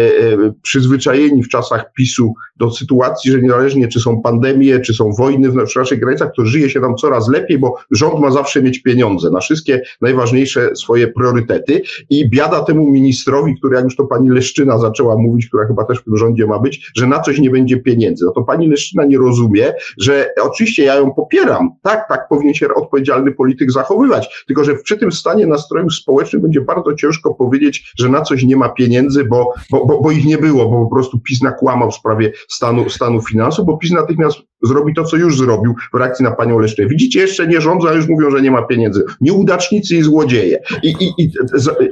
[0.62, 5.55] przyzwyczajeni w czasach PiSu do sytuacji, że niezależnie czy są pandemie, czy są wojny w
[5.55, 9.40] naszych granicach, to żyje się nam coraz lepiej, bo rząd ma zawsze mieć pieniądze na
[9.40, 15.17] wszystkie najważniejsze swoje priorytety i biada temu ministrowi, który jak już to pani Leszczyna zaczęła
[15.17, 18.25] mówić, która chyba też w tym rządzie ma być, że na coś nie będzie pieniędzy.
[18.25, 22.69] No to pani Leszczyna nie rozumie, że oczywiście ja ją popieram, tak, tak powinien się
[22.75, 28.09] odpowiedzialny polityk zachowywać, tylko że przy tym stanie nastrojów społecznych będzie bardzo ciężko powiedzieć, że
[28.09, 31.21] na coś nie ma pieniędzy, bo, bo, bo, bo ich nie było, bo po prostu
[31.21, 35.74] PiS nakłamał w sprawie stanu, stanu finansów, bo PiS natychmiast zrobi to, co już zrobił
[35.92, 36.88] w reakcji na panią Leszczynę.
[36.88, 39.05] Widzicie, jeszcze nie rządzą, a już mówią, że nie ma pieniędzy.
[39.20, 40.59] Nieudacznicy i złodzieje.
[40.83, 41.33] I, i, i,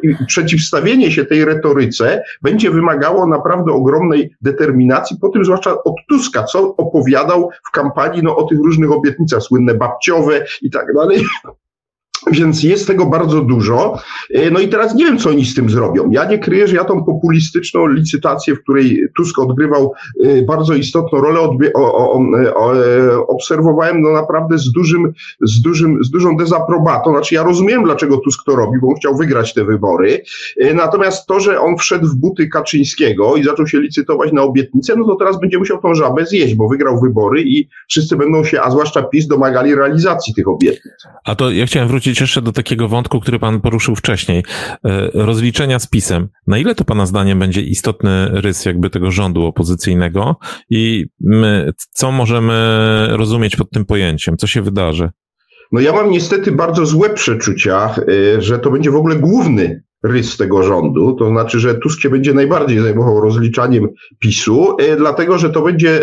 [0.03, 6.45] i przeciwstawienie się tej retoryce będzie wymagało naprawdę ogromnej determinacji, po tym zwłaszcza od Tuska,
[6.45, 11.25] co opowiadał w kampanii no, o tych różnych obietnicach, słynne babciowe i tak dalej.
[12.31, 13.99] Więc jest tego bardzo dużo.
[14.35, 16.11] E, no i teraz nie wiem, co oni z tym zrobią.
[16.11, 19.93] Ja nie kryję, że ja tą populistyczną licytację, w której Tusk odgrywał
[20.25, 22.23] e, bardzo istotną rolę, odbie- o, o,
[22.55, 27.11] o, e, obserwowałem no naprawdę z, dużym, z, dużym, z dużą dezaprobatą.
[27.11, 30.23] Znaczy ja rozumiem, dlaczego Tusk to robi, bo on chciał wygrać te wybory.
[30.75, 35.05] Natomiast to, że on wszedł w buty Kaczyńskiego i zaczął się licytować na obietnicę, no
[35.05, 38.71] to teraz będzie musiał tą żabę zjeść, bo wygrał wybory i wszyscy będą się, a
[38.71, 40.95] zwłaszcza PiS, domagali realizacji tych obietnic.
[41.25, 44.45] A to ja chciałem wrócić wrócić jeszcze do takiego wątku, który pan poruszył wcześniej.
[44.85, 46.29] E, rozliczenia z pisem.
[46.47, 50.37] Na ile to pana zdaniem będzie istotny rys jakby tego rządu opozycyjnego
[50.71, 52.55] i my, co możemy
[53.11, 54.37] rozumieć pod tym pojęciem?
[54.37, 55.11] Co się wydarzy?
[55.73, 57.95] No ja mam niestety bardzo złe przeczucia,
[58.37, 62.11] e, że to będzie w ogóle główny rys tego rządu, to znaczy, że Tusk się
[62.11, 66.03] będzie najbardziej zajmował rozliczaniem PiSu, e, dlatego że to będzie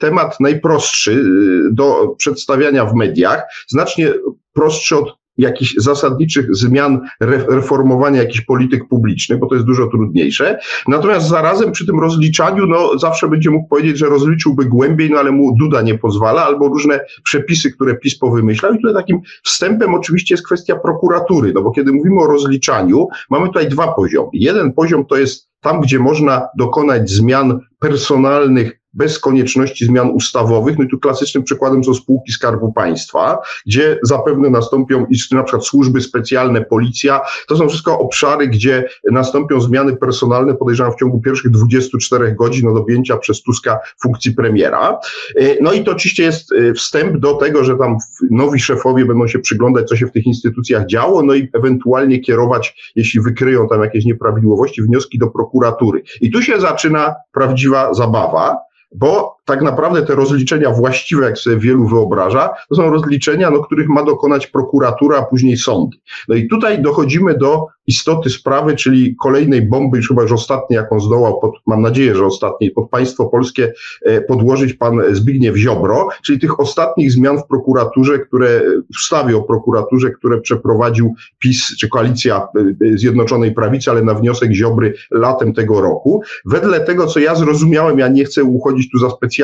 [0.00, 1.24] temat najprostszy
[1.72, 4.12] do przedstawiania w mediach, znacznie
[4.52, 7.00] prostszy od jakichś zasadniczych zmian,
[7.48, 10.58] reformowania jakichś polityk publicznych, bo to jest dużo trudniejsze.
[10.88, 15.30] Natomiast zarazem przy tym rozliczaniu, no zawsze będzie mógł powiedzieć, że rozliczyłby głębiej, no ale
[15.30, 18.72] mu Duda nie pozwala, albo różne przepisy, które PiS powymyślał.
[18.72, 23.46] I tutaj takim wstępem oczywiście jest kwestia prokuratury, no bo kiedy mówimy o rozliczaniu, mamy
[23.46, 24.28] tutaj dwa poziomy.
[24.32, 30.78] Jeden poziom to jest tam, gdzie można dokonać zmian personalnych bez konieczności zmian ustawowych.
[30.78, 36.00] No i tu klasycznym przykładem są spółki Skarbu Państwa, gdzie zapewne nastąpią na przykład służby
[36.00, 37.20] specjalne, policja.
[37.48, 42.76] To są wszystko obszary, gdzie nastąpią zmiany personalne, podejrzewam, w ciągu pierwszych 24 godzin od
[42.76, 44.98] objęcia przez Tuska funkcji premiera.
[45.36, 47.96] E, no i to oczywiście jest e, wstęp do tego, że tam
[48.30, 52.92] nowi szefowie będą się przyglądać, co się w tych instytucjach działo, no i ewentualnie kierować,
[52.96, 56.02] jeśli wykryją tam jakieś nieprawidłowości, wnioski do prokuratury.
[56.20, 58.56] I tu się zaczyna prawdziwa zabawa,
[58.92, 63.88] bo tak naprawdę te rozliczenia właściwe, jak sobie wielu wyobraża, to są rozliczenia, no, których
[63.88, 65.96] ma dokonać prokuratura, a później sądy.
[66.28, 71.00] No i tutaj dochodzimy do istoty sprawy, czyli kolejnej bomby, już chyba już ostatniej, jaką
[71.00, 76.38] zdołał, pod, mam nadzieję, że ostatniej, pod państwo polskie e, podłożyć pan Zbigniew Ziobro, czyli
[76.38, 78.60] tych ostatnich zmian w prokuraturze, które,
[78.94, 82.48] w ustawie o prokuraturze, które przeprowadził PiS, czy koalicja
[82.94, 86.22] e, Zjednoczonej Prawicy, ale na wniosek Ziobry latem tego roku.
[86.44, 89.39] Wedle tego, co ja zrozumiałem, ja nie chcę uchodzić tu za specjalistę,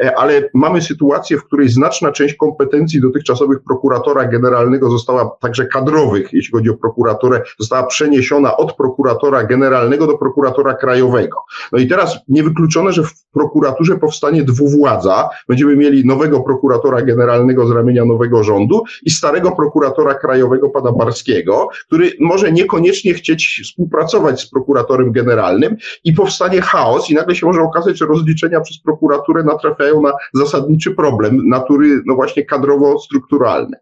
[0.00, 6.32] e, ale mamy sytuację, w której znaczna część kompetencji dotychczasowych prokuratora generalnego została także kadrowych,
[6.32, 11.36] jeśli chodzi o prokuraturę została przeniesiona od prokuratora generalnego do prokuratora krajowego.
[11.72, 15.28] No i teraz niewykluczone, że w prokuraturze powstanie dwuwładza.
[15.48, 21.68] Będziemy mieli nowego prokuratora generalnego z ramienia nowego rządu i starego prokuratora krajowego pana Barskiego,
[21.86, 27.60] który może niekoniecznie chcieć współpracować z prokuratorem generalnym i powstanie chaos i nagle się może
[27.60, 33.80] okazać, że rozliczenia przez prokuraturę natrafiają na zasadniczy problem natury no właśnie kadrowo-strukturalnej.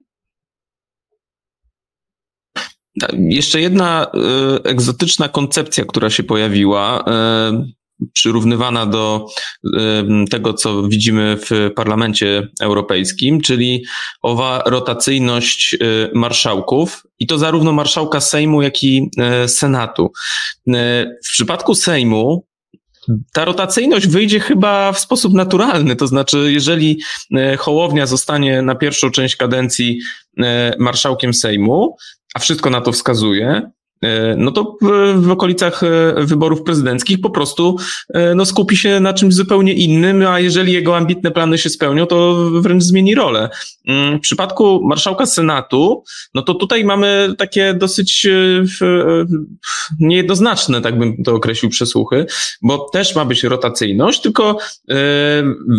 [3.12, 7.05] Jeszcze jedna y, egzotyczna koncepcja, która się pojawiła,
[8.03, 9.27] y, przyrównywana do
[9.64, 9.70] y,
[10.31, 13.85] tego, co widzimy w Parlamencie Europejskim, czyli
[14.22, 15.77] owa rotacyjność
[16.14, 19.11] marszałków i to zarówno marszałka Sejmu, jak i
[19.46, 20.12] Senatu.
[21.27, 22.46] W przypadku Sejmu
[23.32, 27.00] ta rotacyjność wyjdzie chyba w sposób naturalny, to znaczy, jeżeli
[27.58, 30.00] Hołownia zostanie na pierwszą część kadencji
[30.78, 31.96] marszałkiem Sejmu,
[32.34, 33.70] a wszystko na to wskazuje,
[34.36, 34.76] no to
[35.16, 35.80] w, okolicach
[36.16, 37.76] wyborów prezydenckich po prostu
[38.34, 42.34] no, skupi się na czymś zupełnie innym, a jeżeli jego ambitne plany się spełnią, to
[42.60, 43.50] wręcz zmieni rolę.
[43.86, 48.26] Mm, w przypadku marszałka Senatu, no to tutaj mamy takie dosyć
[50.00, 52.26] niejednoznaczne, tak bym to określił, przesłuchy,
[52.62, 54.58] bo też ma być rotacyjność, tylko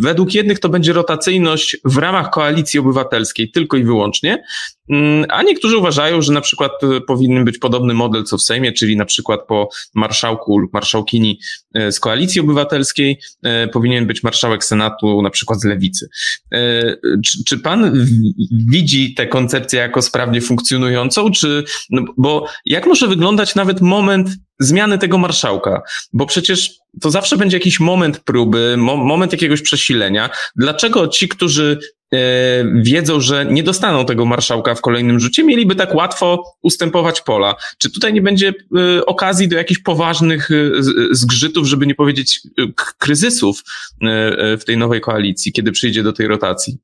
[0.01, 4.43] według jednych to będzie rotacyjność w ramach koalicji obywatelskiej tylko i wyłącznie,
[5.29, 8.97] a niektórzy uważają, że na przykład e, powinien być podobny model co w Sejmie, czyli
[8.97, 11.39] na przykład po marszałku lub marszałkini
[11.73, 16.09] e, z koalicji obywatelskiej e, powinien być marszałek Senatu na przykład z lewicy.
[17.25, 18.05] Czy, czy pan
[18.51, 24.97] widzi tę koncepcję jako sprawnie funkcjonującą, czy, no, bo jak może wyglądać nawet moment zmiany
[24.97, 25.81] tego marszałka?
[26.13, 30.29] Bo przecież to zawsze będzie jakiś moment próby, mo moment jakiegoś przesilenia.
[30.55, 31.79] Dlaczego ci, którzy
[32.75, 37.55] wiedzą, że nie dostaną tego marszałka w kolejnym rzucie, mieliby tak łatwo ustępować pola?
[37.77, 38.53] Czy tutaj nie będzie
[38.97, 40.55] e, okazji do jakichś poważnych e,
[41.11, 42.41] zgrzytów, żeby nie powiedzieć
[42.97, 46.77] kryzysów e, w tej nowej koalicji, kiedy przyjdzie do tej rotacji?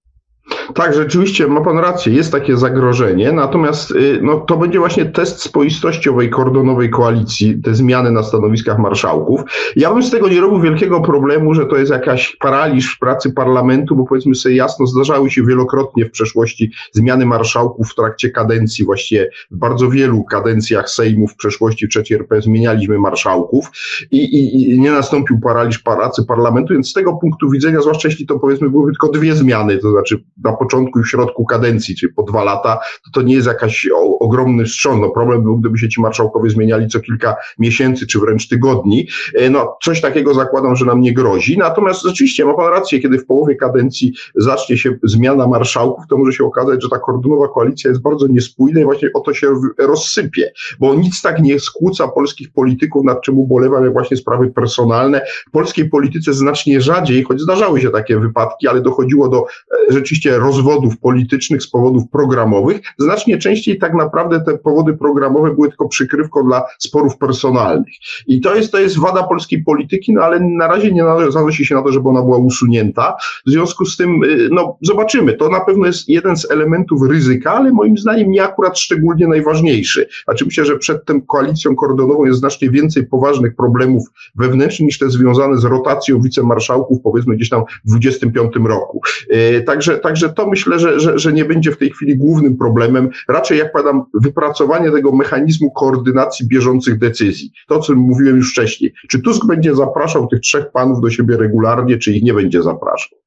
[0.74, 5.42] Tak, rzeczywiście ma Pan rację, jest takie zagrożenie, natomiast y, no, to będzie właśnie test
[5.42, 9.42] spoistości owej kordonowej koalicji, te zmiany na stanowiskach marszałków.
[9.76, 13.34] Ja bym z tego nie robił wielkiego problemu, że to jest jakaś paraliż w pracy
[13.34, 18.86] parlamentu, bo powiedzmy sobie jasno, zdarzały się wielokrotnie w przeszłości zmiany marszałków w trakcie kadencji,
[18.86, 23.66] właściwie w bardzo wielu kadencjach Sejmu w przeszłości w trzeciej RP zmienialiśmy marszałków
[24.12, 28.26] i, i, i nie nastąpił paraliż pracy parlamentu, więc z tego punktu widzenia, zwłaszcza jeśli
[28.26, 32.14] to powiedzmy byłyby tylko dwie zmiany, to znaczy na początku i w środku kadencji, czyli
[32.14, 35.02] po dwa lata, to to nie jest jakaś o, ogromny wstrząs.
[35.02, 39.08] No problem był, gdyby się ci marszałkowie zmieniali co kilka miesięcy, czy wręcz tygodni.
[39.36, 41.58] E, no coś takiego zakładam, że nam nie grozi.
[41.58, 46.34] Natomiast rzeczywiście ma pan rację, kiedy w połowie kadencji zacznie się zmiana marszałków, to może
[46.34, 50.52] się okazać, że ta kordonowa koalicja jest bardzo niespójna i właśnie o to się rozsypie,
[50.80, 55.22] bo nic tak nie skłóca polskich polityków, nad czym ubolewam, jak właśnie sprawy personalne.
[55.48, 59.46] W polskiej polityce znacznie rzadziej, choć zdarzały się takie wypadki, ale dochodziło do
[59.90, 62.82] e, rzeczywiście rozwodów politycznych z powodów programowych.
[62.98, 67.94] Znacznie częściej tak naprawdę te powody programowe były tylko przykrywką dla sporów personalnych.
[68.28, 71.76] I to jest, to jest wada polskiej polityki, no ale na razie nie zanosi się
[71.76, 73.16] na to, żeby ona była usunięta.
[73.48, 75.34] W związku z tym, y, no zobaczymy.
[75.34, 80.08] To na pewno jest jeden z elementów ryzyka, ale moim zdaniem nie akurat szczególnie najważniejszy.
[80.24, 84.04] Znaczy myślę, że przed tą koalicją kordonową jest znacznie więcej poważnych problemów
[84.36, 89.02] wewnętrznych niż te związane z rotacją wicemarszałków, powiedzmy gdzieś tam w 25 roku.
[89.34, 93.10] Y, także, także to myślę, że, że, że nie będzie w tej chwili głównym problemem.
[93.28, 97.52] Raczej, jak padam, wypracowanie tego mechanizmu koordynacji bieżących decyzji.
[97.68, 98.94] To, o czym mówiłem już wcześniej.
[99.10, 103.20] Czy Tusk będzie zapraszał tych trzech panów do siebie regularnie, czy ich nie będzie zapraszał?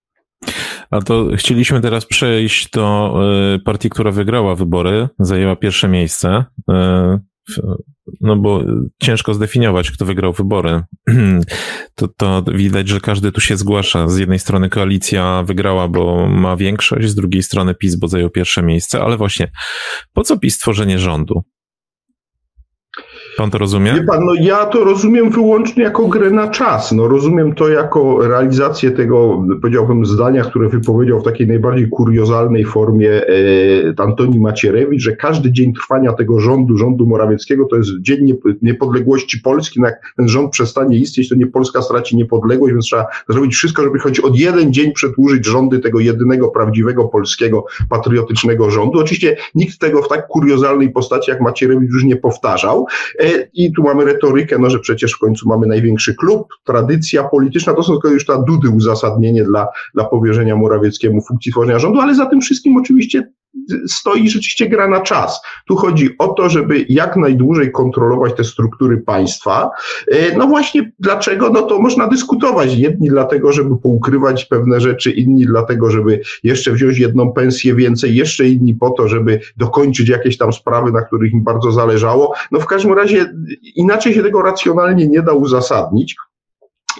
[0.90, 3.14] A to chcieliśmy teraz przejść do
[3.56, 6.44] y, partii, która wygrała wybory, zajęła pierwsze miejsce.
[7.50, 7.62] Y,
[8.20, 8.64] no bo
[9.02, 10.82] ciężko zdefiniować, kto wygrał wybory.
[11.94, 14.08] To, to widać, że każdy tu się zgłasza.
[14.08, 18.62] Z jednej strony koalicja wygrała, bo ma większość, z drugiej strony PiS, bo zajął pierwsze
[18.62, 19.50] miejsce, ale właśnie
[20.12, 21.42] po co PiS tworzenie rządu?
[23.36, 23.92] Pan to rozumie?
[23.94, 26.92] Wie pan, no ja to rozumiem wyłącznie jako grę na czas.
[26.92, 33.10] No rozumiem to jako realizację tego, powiedziałbym, zdania, które wypowiedział w takiej najbardziej kuriozalnej formie
[33.10, 39.40] e, Antoni Macierewicz, że każdy dzień trwania tego rządu, rządu Morawieckiego, to jest dzień niepodległości
[39.40, 39.80] Polski.
[39.80, 43.82] No jak ten rząd przestanie istnieć, to nie Polska straci niepodległość, więc trzeba zrobić wszystko,
[43.82, 48.98] żeby choć od jeden dzień przedłużyć rządy tego jedynego prawdziwego polskiego patriotycznego rządu.
[48.98, 52.86] Oczywiście nikt tego w tak kuriozalnej postaci jak Macierewicz już nie powtarzał.
[53.22, 57.74] E, I tu mamy retorykę, no, że przecież w końcu mamy największy klub, tradycja polityczna,
[57.74, 62.14] to są tylko już ta dudy uzasadnienie dla, dla powierzenia Morawieckiemu funkcji tworzenia rządu, ale
[62.14, 63.32] za tym wszystkim oczywiście
[63.86, 65.40] stoi rzeczywiście gra na czas.
[65.66, 69.70] Tu chodzi o to, żeby jak najdłużej kontrolować te struktury państwa.
[70.08, 71.50] E, no właśnie, dlaczego?
[71.50, 72.74] No to można dyskutować.
[72.74, 78.48] Jedni dlatego, żeby poukrywać pewne rzeczy, inni dlatego, żeby jeszcze wziąć jedną pensję więcej, jeszcze
[78.48, 82.34] inni po to, żeby dokończyć jakieś tam sprawy, na których im bardzo zależało.
[82.50, 83.32] No w każdym razie
[83.74, 86.16] inaczej się tego racjonalnie nie da uzasadnić.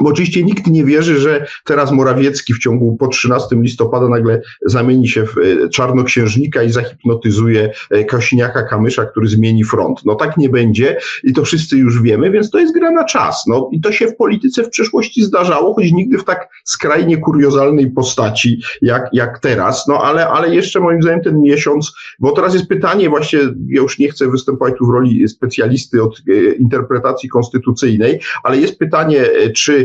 [0.01, 5.09] Bo oczywiście nikt nie wierzy, że teraz Morawiecki w ciągu po 13 listopada nagle zamieni
[5.09, 10.01] się w e, czarnoksiężnika i zahipnotyzuje e, Kosiniaka Kamysza, który zmieni front.
[10.05, 13.45] No tak nie będzie i to wszyscy już wiemy, więc to jest gra na czas.
[13.47, 17.91] No i to się w polityce w przeszłości zdarzało, choć nigdy w tak skrajnie kuriozalnej
[17.91, 19.89] postaci jak, jak teraz.
[19.89, 23.99] No ale, ale jeszcze moim zdaniem ten miesiąc, bo teraz jest pytanie właśnie, ja już
[23.99, 29.25] nie chcę występować tu w roli specjalisty od e, interpretacji konstytucyjnej, ale jest pytanie,
[29.55, 29.82] czy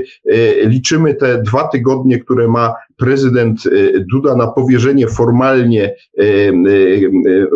[0.64, 3.64] liczymy te dwa tygodnie, które ma prezydent
[4.12, 5.96] Duda na powierzenie formalnie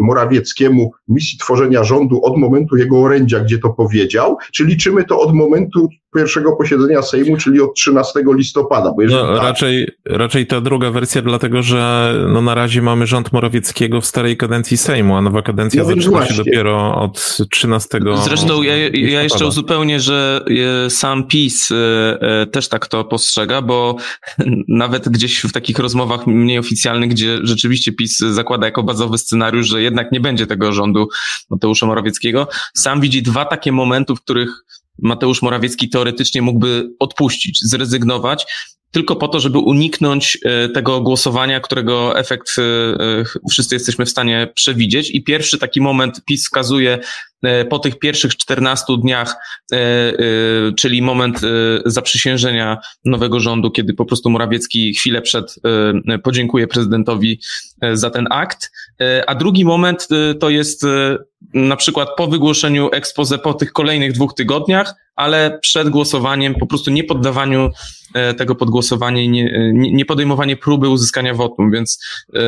[0.02, 5.36] Morawieckiemu misji tworzenia rządu od momentu jego orędzia, gdzie to powiedział, czy liczymy to od
[5.36, 8.92] momentu pierwszego posiedzenia Sejmu, czyli od 13 listopada.
[8.98, 13.34] Bo no, tak, raczej, raczej ta druga wersja, dlatego że no, na razie mamy rząd
[13.34, 18.62] Morawieckiego w starej kadencji Sejmu, a nowa kadencja no zaczyna się dopiero od 13 Zresztą
[18.62, 20.46] ja, ja jeszcze uzupełnię, że
[20.86, 21.76] e, sam PiS e,
[22.22, 23.96] e, też tak to postrzega, bo
[24.68, 29.82] nawet gdzieś w takich rozmowach mniej oficjalnych, gdzie rzeczywiście PiS zakłada jako bazowy scenariusz, że
[29.82, 31.08] jednak nie będzie tego rządu
[31.50, 34.64] Mateusza Morawieckiego, sam widzi dwa takie momenty, w których
[35.00, 38.46] Mateusz Morawiecki teoretycznie mógłby odpuścić, zrezygnować,
[38.92, 44.10] tylko po to, żeby uniknąć e, tego głosowania, którego efekt e, e, wszyscy jesteśmy w
[44.10, 45.10] stanie przewidzieć.
[45.10, 47.00] I pierwszy taki moment PiS wskazuje
[47.70, 49.36] po tych pierwszych 14 dniach,
[50.78, 51.42] czyli moment
[51.86, 55.56] zaprzysiężenia nowego rządu, kiedy po prostu Morawiecki chwilę przed
[56.24, 57.40] podziękuje prezydentowi
[57.94, 58.72] za ten akt.
[59.28, 60.08] A drugi moment
[60.40, 60.86] to jest
[61.54, 66.92] na przykład po wygłoszeniu expose po tych kolejnych dwóch tygodniach, ale przed głosowaniem, po prostu
[66.92, 67.70] nie poddawaniu
[68.14, 72.00] e, tego pod głosowanie i nie, nie podejmowanie próby uzyskania wotum, więc
[72.34, 72.40] e,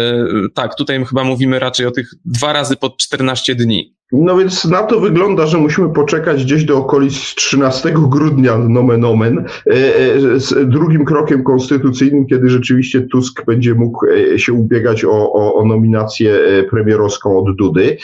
[0.53, 3.95] tak, tutaj chyba mówimy raczej o tych dwa razy pod 14 dni.
[4.13, 9.37] No więc na to wygląda, że musimy poczekać gdzieś do okolic 13 grudnia, nomen omen,
[9.39, 15.33] e, e, z drugim krokiem konstytucyjnym, kiedy rzeczywiście Tusk będzie mógł e, się ubiegać o,
[15.33, 16.39] o, o nominację
[16.69, 17.97] premierowską od Dudy.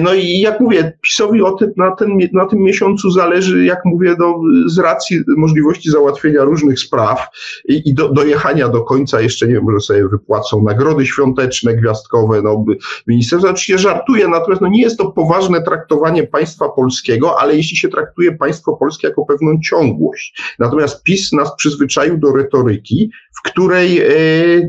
[0.00, 4.16] No i jak mówię, PiSowi o tym, na, ten, na tym miesiącu zależy, jak mówię,
[4.16, 7.28] do, z racji możliwości załatwienia różnych spraw
[7.68, 12.42] i, i do, dojechania do końca, jeszcze nie wiem, może sobie wypłacą nagrody świąteczne, gwiazdkowe,
[12.42, 12.64] no
[13.06, 17.88] ministerstwo oczywiście żartuje, natomiast no nie jest to poważne traktowanie państwa polskiego, ale jeśli się
[17.88, 20.54] traktuje państwo polskie jako pewną ciągłość.
[20.58, 24.10] Natomiast PiS nas przyzwyczaił do retoryki, w której e,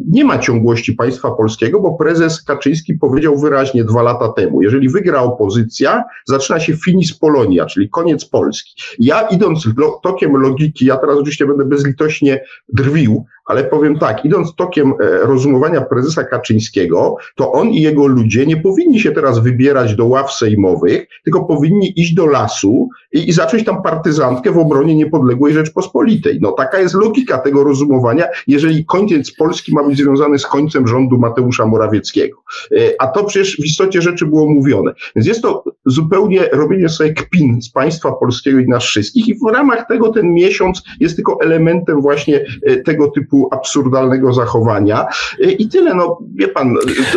[0.10, 5.22] nie ma ciągłości państwa polskiego, bo prezes Kaczyński powiedział wyraźnie dwa lata temu, jeżeli wygra
[5.22, 8.82] opozycja, zaczyna się finis Polonia, czyli koniec Polski.
[9.00, 9.68] Ja idąc
[10.04, 15.82] tokiem logiki, ja teraz oczywiście będę bezlitośnie drwił, ale powiem tak, idąc tokiem e, rozumowania
[15.82, 21.08] prezesa Kaczyńskiego, to on i jego ludzie nie powinni się teraz wybierać do ław sejmowych,
[21.24, 26.40] tylko powinni iść do lasu i, i zacząć tam partyzantkę w obronie niepodległej Rzeczpospolitej.
[26.42, 31.18] No taka jest logika tego rozumowania, jeżeli koniec Polski ma być związany z końcem rządu
[31.18, 32.38] Mateusza Morawieckiego.
[32.72, 34.94] E, a to przecież w istocie rzeczy było mówione.
[35.16, 39.54] Więc jest to zupełnie robienie sobie kpin z państwa polskiego i nas wszystkich i w
[39.54, 45.06] ramach tego ten miesiąc jest tylko elementem właśnie e, tego typu absurdalnego zachowania.
[45.44, 46.76] E, I tyle, no wie pan,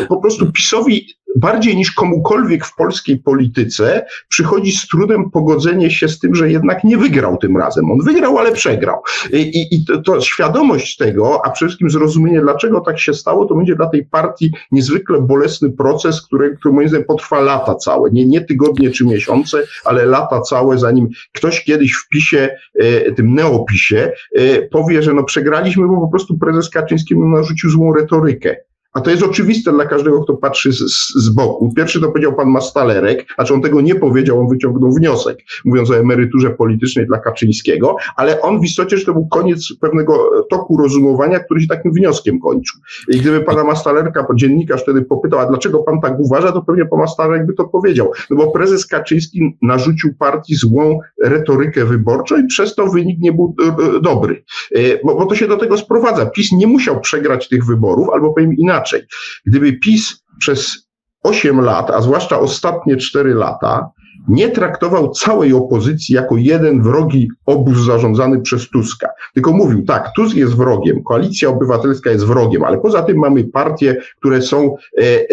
[0.08, 1.06] po prostu PiSowi
[1.38, 6.84] bardziej niż komukolwiek w polskiej polityce przychodzi z trudem pogodzenie się z tym, że jednak
[6.84, 7.90] nie wygrał tym razem.
[7.90, 9.02] On wygrał, ale przegrał.
[9.32, 13.54] I, i to, to świadomość tego, a przede wszystkim zrozumienie, dlaczego tak się stało, to
[13.54, 18.10] będzie dla tej partii niezwykle bolesny proces, który, który moim zdaniem potrwa lata całe.
[18.10, 23.34] Nie, nie tygodnie czy miesiące, ale lata całe, zanim ktoś kiedyś w PiSie, e, tym
[23.34, 28.67] neopisie, e, powie, że no przegraliśmy, bo po prostu prezes Kaczyński narzucił złą retorykę.
[28.94, 30.78] A to jest oczywiste dla każdego, kto patrzy z,
[31.14, 31.72] z, boku.
[31.76, 35.96] Pierwszy to powiedział pan Mastalerek, znaczy on tego nie powiedział, on wyciągnął wniosek, mówiąc o
[35.96, 41.40] emeryturze politycznej dla Kaczyńskiego, ale on w istocie, że to był koniec pewnego toku rozumowania,
[41.40, 42.80] który się takim wnioskiem kończył.
[43.08, 46.98] I gdyby pana Mastalerka, dziennikarz wtedy popytał, a dlaczego pan tak uważa, to pewnie pan
[46.98, 48.12] Mastalerek by to powiedział.
[48.30, 53.54] No bo prezes Kaczyński narzucił partii złą retorykę wyborczą i przez to wynik nie był
[53.62, 54.44] e, e, dobry.
[54.74, 56.26] E, bo, bo to się do tego sprowadza.
[56.26, 59.02] PiS nie musiał przegrać tych wyborów, albo powiem inaczej, inaczej.
[59.46, 60.88] Gdyby PiS przez
[61.22, 63.90] 8 lat, a zwłaszcza ostatnie 4 lata,
[64.28, 69.08] nie traktował całej opozycji jako jeden wrogi obóz zarządzany przez Tuska.
[69.34, 73.96] Tylko mówił, tak, Tusk jest wrogiem, koalicja obywatelska jest wrogiem, ale poza tym mamy partie,
[74.18, 75.24] które są e, e,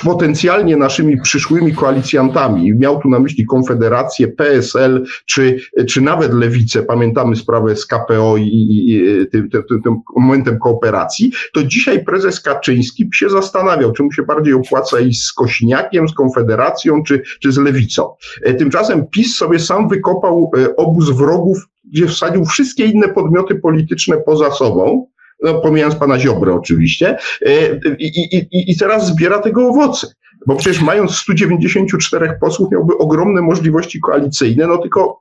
[0.00, 2.74] potencjalnie naszymi przyszłymi koalicjantami.
[2.74, 8.42] Miał tu na myśli Konfederację, PSL, czy, czy nawet Lewicę, pamiętamy sprawę z KPO i,
[8.42, 14.12] i, i tym, tym, tym, momentem kooperacji, to dzisiaj prezes Kaczyński się zastanawiał, czy mu
[14.12, 18.14] się bardziej opłaca iść z Kośniakiem, z Konfederacją, czy, czy z Lewicą.
[18.42, 21.58] E, tymczasem PiS sobie sam wykopał e, obóz wrogów,
[21.92, 25.06] gdzie wsadził wszystkie inne podmioty polityczne poza sobą,
[25.44, 27.16] no, pomijając pana Ziobrę oczywiście,
[27.46, 30.06] e, i, i, i teraz zbiera tego owoce.
[30.46, 35.20] Bo przecież mając 194 posłów miałby ogromne możliwości koalicyjne, no tylko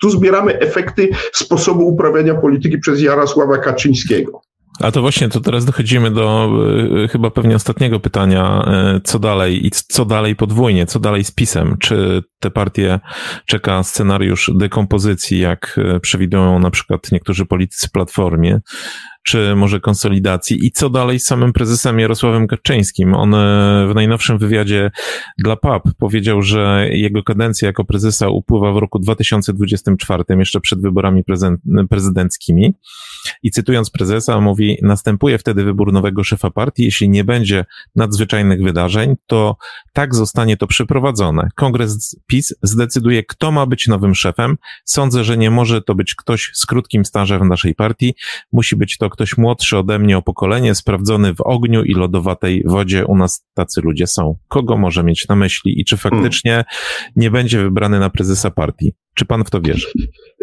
[0.00, 4.40] tu zbieramy efekty sposobu uprawiania polityki przez Jarosława Kaczyńskiego.
[4.80, 6.50] A to właśnie, to teraz dochodzimy do
[7.04, 8.64] y, chyba pewnie ostatniego pytania,
[9.04, 11.76] co dalej i co dalej podwójnie, co dalej z PiSem?
[11.80, 13.00] Czy te partie
[13.46, 18.60] czeka scenariusz dekompozycji, jak przewidują na przykład niektórzy politycy Platformie,
[19.26, 23.14] czy może konsolidacji i co dalej z samym prezesem Jarosławem Kaczyńskim.
[23.14, 23.30] On
[23.88, 24.90] w najnowszym wywiadzie
[25.38, 31.24] dla PAP powiedział, że jego kadencja jako prezesa upływa w roku 2024, jeszcze przed wyborami
[31.90, 32.74] prezydenckimi.
[33.42, 36.84] I cytując prezesa, mówi: Następuje wtedy wybór nowego szefa partii.
[36.84, 37.64] Jeśli nie będzie
[37.96, 39.56] nadzwyczajnych wydarzeń, to
[39.92, 41.48] tak zostanie to przeprowadzone.
[41.54, 44.56] Kongres PiS zdecyduje, kto ma być nowym szefem.
[44.84, 48.14] Sądzę, że nie może to być ktoś z krótkim stażem w naszej partii.
[48.52, 53.06] Musi być to ktoś młodszy ode mnie o pokolenie, sprawdzony w ogniu i lodowatej wodzie.
[53.06, 54.36] U nas tacy ludzie są.
[54.48, 56.64] Kogo może mieć na myśli i czy faktycznie
[57.16, 58.92] nie będzie wybrany na prezesa partii?
[59.14, 59.88] Czy pan w to wierzy?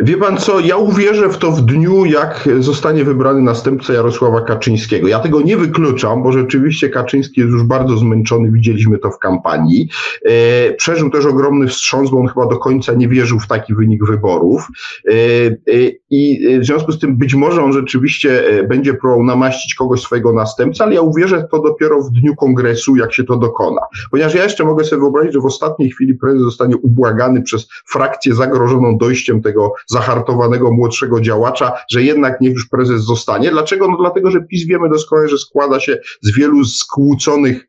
[0.04, 5.08] Wie pan co, ja uwierzę w to w dniu, jak zostanie wybrany następca Jarosława Kaczyńskiego.
[5.08, 9.90] Ja tego nie wykluczam, bo rzeczywiście Kaczyński jest już bardzo zmęczony, widzieliśmy to w kampanii.
[10.26, 14.06] E, przeżył też ogromny wstrząs, bo on chyba do końca nie wierzył w taki wynik
[14.06, 14.68] wyborów.
[15.08, 20.02] E, e, I w związku z tym być może on rzeczywiście będzie próbował namaścić kogoś
[20.02, 23.82] swojego następcy, ale ja uwierzę w to dopiero w dniu kongresu, jak się to dokona.
[24.12, 28.36] Ponieważ ja jeszcze mogę sobie wyobrazić, że w ostatniej chwili prezes zostanie ubłagany przez frakcję
[28.62, 33.52] zagrożoną dojściem tego zahartowanego młodszego działacza, że jednak niech już prezes zostanie.
[33.52, 33.88] Dlaczego?
[33.88, 37.68] No dlatego, że PiS wiemy doskonale, że składa się z wielu skłóconych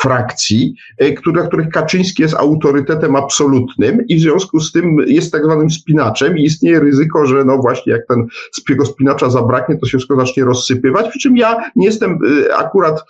[0.00, 5.44] frakcji, e, dla których Kaczyński jest autorytetem absolutnym i w związku z tym jest tak
[5.44, 8.26] zwanym spinaczem i istnieje ryzyko, że no właśnie jak ten
[8.68, 12.18] tego spinacza zabraknie, to się wszystko zacznie rozsypywać, przy czym ja nie jestem
[12.48, 13.04] e, akurat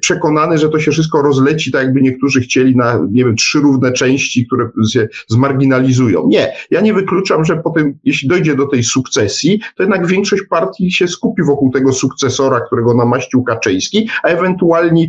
[0.00, 3.92] przekonany, że to się wszystko rozleci, tak jakby niektórzy chcieli na, nie wiem, trzy równe
[3.92, 6.28] części, które się zmarginalizują.
[6.28, 10.92] Nie, ja nie wykluczam, że potem, jeśli dojdzie do tej sukcesji, to jednak większość partii
[10.92, 15.08] się skupi wokół tego sukcesora, którego namaścił Kaczyński, a ewentualnie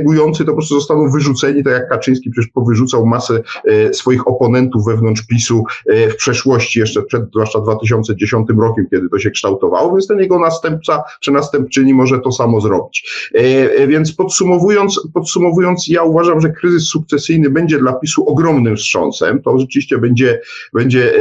[0.00, 4.84] negujący to po prostu zostaną wyrzuceni, tak jak Kaczyński przecież powyrzucał masę e, swoich oponentów
[4.84, 10.06] wewnątrz PiSu e, w przeszłości, jeszcze przed zwłaszcza 2010 rokiem, kiedy to się kształtowało, więc
[10.06, 13.30] ten jego następca czy następczyni może to samo zrobić.
[13.34, 19.42] E, więc podsumowując, podsumowując, ja uważam, że kryzys sukcesyjny będzie dla PiSu ogromnym wstrząsem.
[19.42, 20.40] To rzeczywiście będzie,
[20.72, 21.12] będzie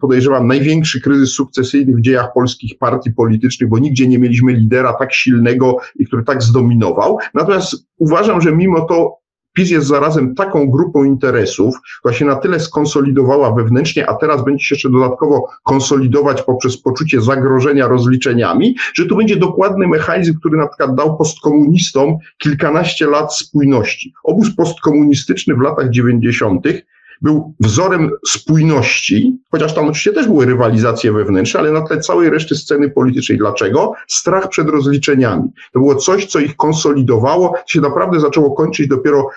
[0.00, 5.14] podejrzewam, największy kryzys sukcesyjny w dziejach polskich partii politycznych, bo nigdzie nie mieliśmy lidera tak
[5.14, 7.18] silnego i który tak zdominował.
[7.34, 9.16] Natomiast uważam, że mimo to
[9.52, 14.64] PiS jest zarazem taką grupą interesów, która się na tyle skonsolidowała wewnętrznie, a teraz będzie
[14.64, 20.66] się jeszcze dodatkowo konsolidować poprzez poczucie zagrożenia rozliczeniami, że tu będzie dokładny mechanizm, który na
[20.68, 24.12] przykład dał postkomunistom kilkanaście lat spójności.
[24.24, 26.82] Obóz postkomunistyczny w latach dziewięćdziesiątych
[27.22, 32.54] był wzorem spójności, chociaż tam oczywiście też były rywalizacje wewnętrzne, ale na tle całej reszty
[32.54, 33.38] sceny politycznej.
[33.38, 33.92] Dlaczego?
[34.08, 35.42] Strach przed rozliczeniami.
[35.72, 39.28] To było coś, co ich konsolidowało, się naprawdę zaczęło kończyć dopiero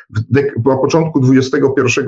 [0.65, 1.59] na początku XXI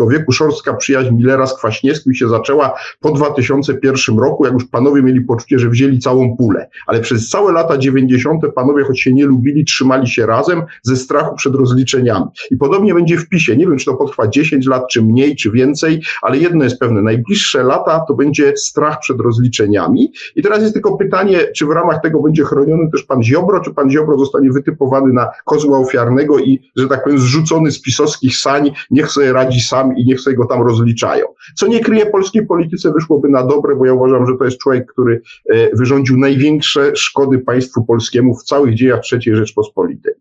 [0.09, 0.32] wieku.
[0.32, 5.59] Szorstka przyjaźń Millera z Kwaśniewskim się zaczęła po 2001 roku, jak już panowie mieli poczucie,
[5.59, 6.69] że wzięli całą pulę.
[6.88, 8.41] Ale przez całe lata 90.
[8.55, 12.26] panowie, choć się nie lubili, trzymali się razem ze strachu przed rozliczeniami.
[12.51, 13.57] I podobnie będzie w PiSie.
[13.57, 16.80] Nie wiem, czy to potrwa 10 lat, czy mniej, czy więcej więcej, ale jedno jest
[16.80, 20.12] pewne, najbliższe lata to będzie strach przed rozliczeniami.
[20.36, 23.74] I teraz jest tylko pytanie, czy w ramach tego będzie chroniony też pan Ziobro, czy
[23.74, 28.72] pan Ziobro zostanie wytypowany na kozła ofiarnego i, że tak powiem, zrzucony z pisowskich sań,
[28.91, 31.26] niech sobie radzi sam i niech sobie go tam rozliczają.
[31.55, 34.91] Co nie kryje polskiej polityce, wyszłoby na dobre, bo ja uważam, że to jest człowiek,
[34.91, 40.14] który e, wyrządził największe szkody państwu polskiemu w całych dziejach III Rzeczpospolitej.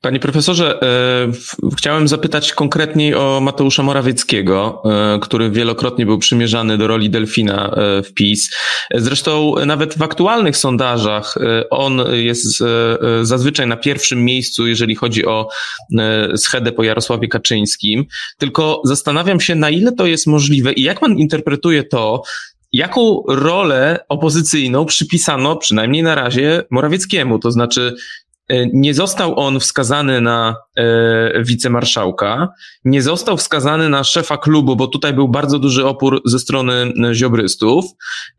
[0.00, 6.86] Panie profesorze, e, chciałem zapytać konkretniej o Mateusza Morawieckiego, e, który wielokrotnie był przymierzany do
[6.86, 8.50] roli delfina e, w PiS.
[8.94, 11.34] Zresztą nawet w aktualnych sondażach
[11.70, 12.62] on jest
[13.22, 15.48] zazwyczaj na pierwszym miejscu, jeżeli chodzi o
[16.36, 18.04] schedę po Jarosławie Kaczyńskim.
[18.38, 22.22] Tylko zastanawiam się, na ile to jest możliwe i jak pan interpretuje to,
[22.74, 27.38] jaką rolę opozycyjną przypisano, przynajmniej na razie, Morawieckiemu.
[27.38, 27.94] To znaczy,
[28.72, 32.48] nie został on wskazany na e, wicemarszałka,
[32.84, 37.14] nie został wskazany na szefa klubu, bo tutaj był bardzo duży opór ze strony e,
[37.14, 37.84] ziobrystów.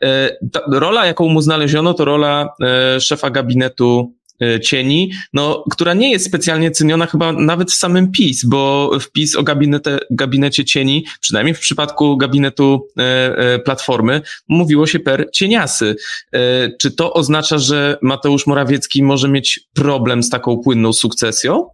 [0.04, 4.25] E, ta rola, jaką mu znaleziono, to rola e, szefa gabinetu E,
[4.64, 9.36] cieni, no, która nie jest specjalnie ceniona chyba nawet w samym PiS, bo w PiS
[9.36, 13.02] o gabinete, gabinecie cieni, przynajmniej w przypadku gabinetu e,
[13.38, 15.96] e, Platformy, mówiło się per cieniasy.
[16.32, 21.70] E, czy to oznacza, że Mateusz Morawiecki może mieć problem z taką płynną sukcesją?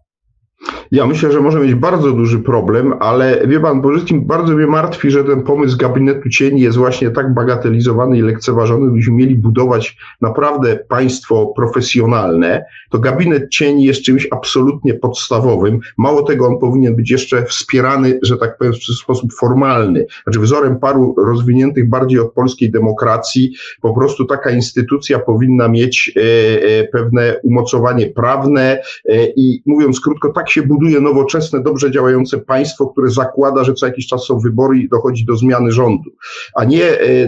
[0.91, 5.11] Ja myślę, że może mieć bardzo duży problem, ale wie pan, Bożyckim bardzo mnie martwi,
[5.11, 8.87] że ten pomysł gabinetu cieni jest właśnie tak bagatelizowany i lekceważony.
[8.87, 15.79] Gdybyśmy mieli budować naprawdę państwo profesjonalne, to gabinet cieni jest czymś absolutnie podstawowym.
[15.97, 20.05] Mało tego, on powinien być jeszcze wspierany, że tak powiem, w sposób formalny.
[20.23, 26.21] Znaczy wzorem paru rozwiniętych bardziej od polskiej demokracji, po prostu taka instytucja powinna mieć e,
[26.21, 32.88] e, pewne umocowanie prawne e, i mówiąc krótko, tak się buduje nowoczesne, dobrze działające państwo,
[32.88, 36.09] które zakłada, że co jakiś czas są wybory i dochodzi do zmiany rządu,
[36.55, 36.84] a nie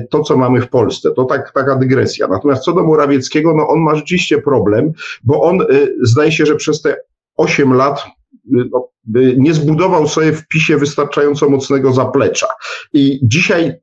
[0.10, 1.12] to, co mamy w Polsce.
[1.16, 2.28] To tak, taka dygresja.
[2.28, 4.91] Natomiast co do Morawieckiego, no on ma rzeczywiście problem,
[5.24, 5.60] bo on
[6.01, 6.95] zdaje się, że przez te
[7.38, 8.04] 8 lat
[8.45, 8.89] no,
[9.38, 12.47] nie zbudował sobie w PiSie wystarczająco mocnego zaplecza.
[12.93, 13.74] I dzisiaj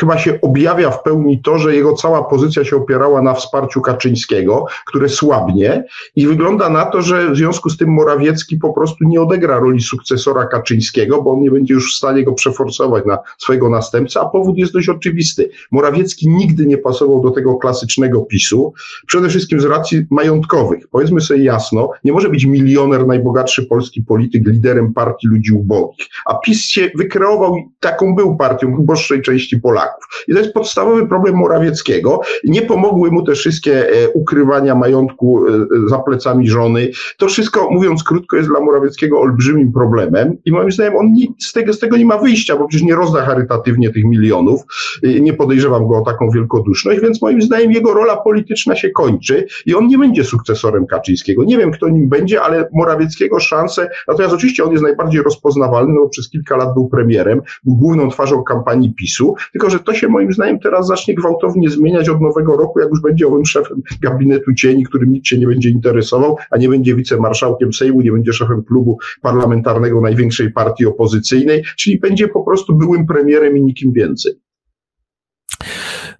[0.00, 4.66] chyba się objawia w pełni to, że jego cała pozycja się opierała na wsparciu Kaczyńskiego,
[4.86, 5.84] które słabnie
[6.16, 9.80] i wygląda na to, że w związku z tym Morawiecki po prostu nie odegra roli
[9.80, 14.24] sukcesora Kaczyńskiego, bo on nie będzie już w stanie go przeforsować na swojego następcę, a
[14.24, 15.50] powód jest dość oczywisty.
[15.70, 18.72] Morawiecki nigdy nie pasował do tego klasycznego PiSu,
[19.06, 20.88] przede wszystkim z racji majątkowych.
[20.90, 26.34] Powiedzmy sobie jasno, nie może być milioner, najbogatszy polski polityk liderem partii ludzi ubogich, a
[26.34, 30.04] PiS się wykreował, taką był partią uboższej części Polaków.
[30.28, 32.20] I to jest podstawowy problem Morawieckiego.
[32.44, 36.90] Nie pomogły mu te wszystkie e, ukrywania majątku e, e, za plecami żony.
[37.16, 41.72] To wszystko, mówiąc krótko, jest dla Morawieckiego olbrzymim problemem i moim zdaniem on z, tego,
[41.72, 44.60] z tego nie ma wyjścia, bo przecież nie rozda charytatywnie tych milionów.
[45.02, 49.74] Nie podejrzewam go o taką wielkoduszność, więc moim zdaniem jego rola polityczna się kończy i
[49.74, 51.44] on nie będzie sukcesorem Kaczyńskiego.
[51.44, 56.00] Nie wiem, kto nim będzie, ale Morawieckiego szanse, natomiast oczywiście on jest najbardziej rozpoznawalny, no
[56.00, 60.08] bo przez kilka lat był premierem, był główną twarzą kampanii PiSu, tylko że to się
[60.08, 64.54] moim zdaniem teraz zacznie gwałtownie zmieniać od nowego roku, jak już będzie owym szefem gabinetu
[64.54, 68.64] cieni, którym nikt się nie będzie interesował, a nie będzie wicemarszałkiem Sejmu, nie będzie szefem
[68.64, 74.32] klubu parlamentarnego największej partii opozycyjnej, czyli będzie po prostu byłym premierem i nikim więcej.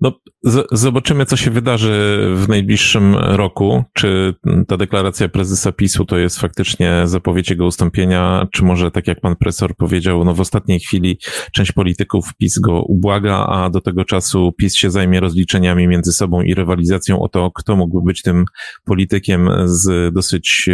[0.01, 0.13] No,
[0.73, 3.85] zobaczymy, co się wydarzy w najbliższym roku.
[3.93, 4.35] Czy
[4.69, 9.37] ta deklaracja prezesa PiSu to jest faktycznie zapowiedź jego ustąpienia, czy może, tak jak pan
[9.37, 11.19] profesor powiedział, no w ostatniej chwili
[11.53, 16.43] część polityków PiS go ubłaga, a do tego czasu PiS się zajmie rozliczeniami między sobą
[16.43, 18.45] i rywalizacją o to, kto mógłby być tym
[18.85, 20.69] politykiem z dosyć,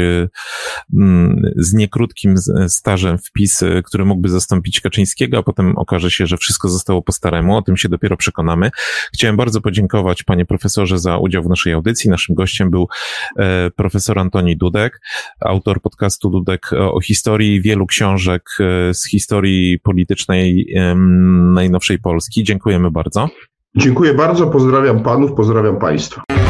[0.94, 2.34] mm, z niekrótkim
[2.68, 7.12] stażem w PiS, który mógłby zastąpić Kaczyńskiego, a potem okaże się, że wszystko zostało po
[7.12, 7.56] staremu.
[7.56, 8.70] O tym się dopiero przekonamy.
[9.14, 12.10] Chciałem bardzo podziękować panie profesorze za udział w naszej audycji.
[12.10, 12.88] Naszym gościem był
[13.36, 15.00] e, profesor Antoni Dudek,
[15.40, 20.74] autor podcastu Dudek o historii wielu książek e, z historii politycznej
[21.54, 22.44] najnowszej Polski.
[22.44, 23.28] Dziękujemy bardzo.
[23.76, 26.41] Dziękuję bardzo, pozdrawiam panów, pozdrawiam państwa.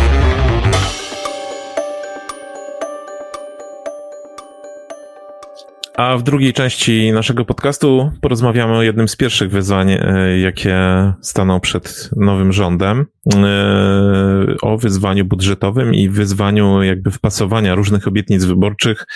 [5.96, 10.76] A w drugiej części naszego podcastu porozmawiamy o jednym z pierwszych wyzwań, e, jakie
[11.20, 19.06] staną przed nowym rządem, e, o wyzwaniu budżetowym i wyzwaniu jakby wpasowania różnych obietnic wyborczych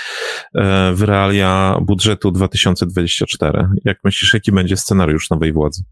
[0.54, 3.68] e, w realia budżetu 2024.
[3.84, 5.82] Jak myślisz, jaki będzie scenariusz nowej władzy?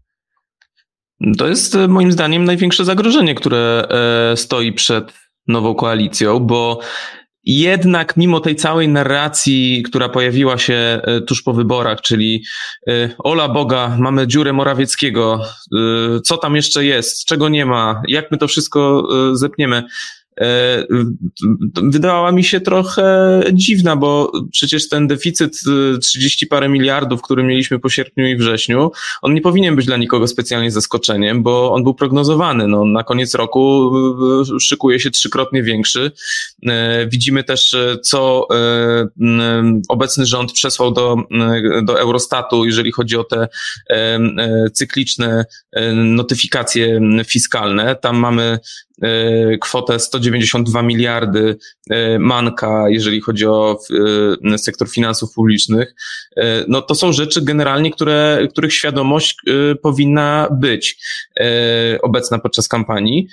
[1.37, 3.87] To jest moim zdaniem największe zagrożenie, które
[4.35, 5.13] stoi przed
[5.47, 6.79] nową koalicją, bo
[7.45, 12.43] jednak mimo tej całej narracji, która pojawiła się e, tuż po wyborach, czyli
[12.87, 18.31] e, ola Boga, mamy dziurę Morawieckiego, e, co tam jeszcze jest, czego nie ma, jak
[18.31, 19.83] my to wszystko zepniemy,
[21.83, 25.61] wydawała mi się trochę dziwna, bo przecież ten deficyt
[26.01, 29.97] 30 y, parę miliardów, który mieliśmy po sierpniu i wrześniu, on nie powinien być dla
[29.97, 32.67] nikogo specjalnie zaskoczeniem, bo on był prognozowany.
[32.67, 33.91] No, na koniec roku
[34.55, 36.11] y, szykuje się trzykrotnie większy.
[36.67, 39.07] E, widzimy też, co e,
[39.89, 41.17] obecny rząd przesłał do,
[41.83, 43.47] do Eurostatu, jeżeli chodzi o te
[44.73, 45.45] cykliczne
[45.93, 47.95] notyfikacje fiskalne.
[47.95, 48.59] Tam mamy
[48.94, 48.94] E,
[49.61, 51.57] kwotę 192 miliardy
[51.89, 53.79] e, manka, jeżeli chodzi o
[54.53, 55.95] e, sektor finansów publicznych,
[56.67, 59.37] no to są rzeczy generalnie, które, których świadomość
[59.81, 60.97] powinna być
[62.01, 63.27] obecna podczas kampanii.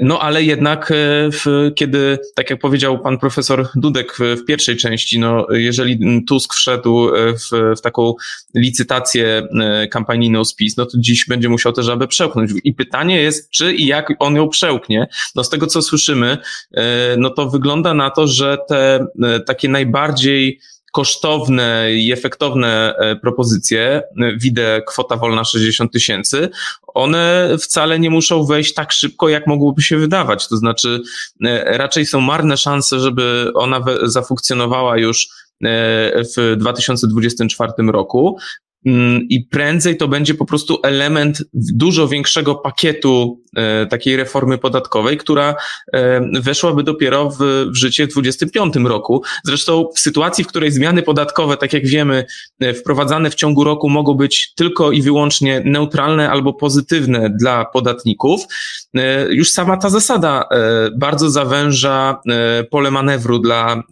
[0.00, 0.92] No ale jednak,
[1.32, 7.08] w, kiedy, tak jak powiedział pan profesor Dudek w pierwszej części, no jeżeli Tusk wszedł
[7.34, 8.14] w, w taką
[8.54, 9.48] licytację
[9.90, 12.50] kampanijną z PiS, no to dziś będzie musiał też aby przełknąć.
[12.64, 14.91] I pytanie jest, czy i jak on ją przełknie,
[15.34, 16.38] no z tego co słyszymy,
[16.74, 20.60] e, no to wygląda na to, że te e, takie najbardziej
[20.92, 24.02] kosztowne i efektowne e, propozycje,
[24.36, 26.48] widzę kwota wolna 60 tysięcy,
[26.86, 30.48] one wcale nie muszą wejść tak szybko, jak mogłoby się wydawać.
[30.48, 31.00] To znaczy,
[31.64, 35.28] raczej są marne szanse, żeby ona zafunkcjonowała już
[36.36, 38.38] w 2024 roku.
[38.86, 45.16] Mm, I prędzej to będzie po prostu element dużo większego pakietu e, takiej reformy podatkowej,
[45.16, 45.54] która
[45.92, 47.38] e, weszłaby dopiero w,
[47.72, 49.22] w życie w 2025 roku.
[49.44, 52.24] Zresztą w sytuacji, w której zmiany podatkowe, tak jak wiemy,
[52.60, 58.40] e, wprowadzane w ciągu roku mogą być tylko i wyłącznie neutralne albo pozytywne dla podatników,
[59.30, 60.48] już sama ta zasada
[60.96, 62.20] bardzo zawęża
[62.70, 63.82] pole manewru dla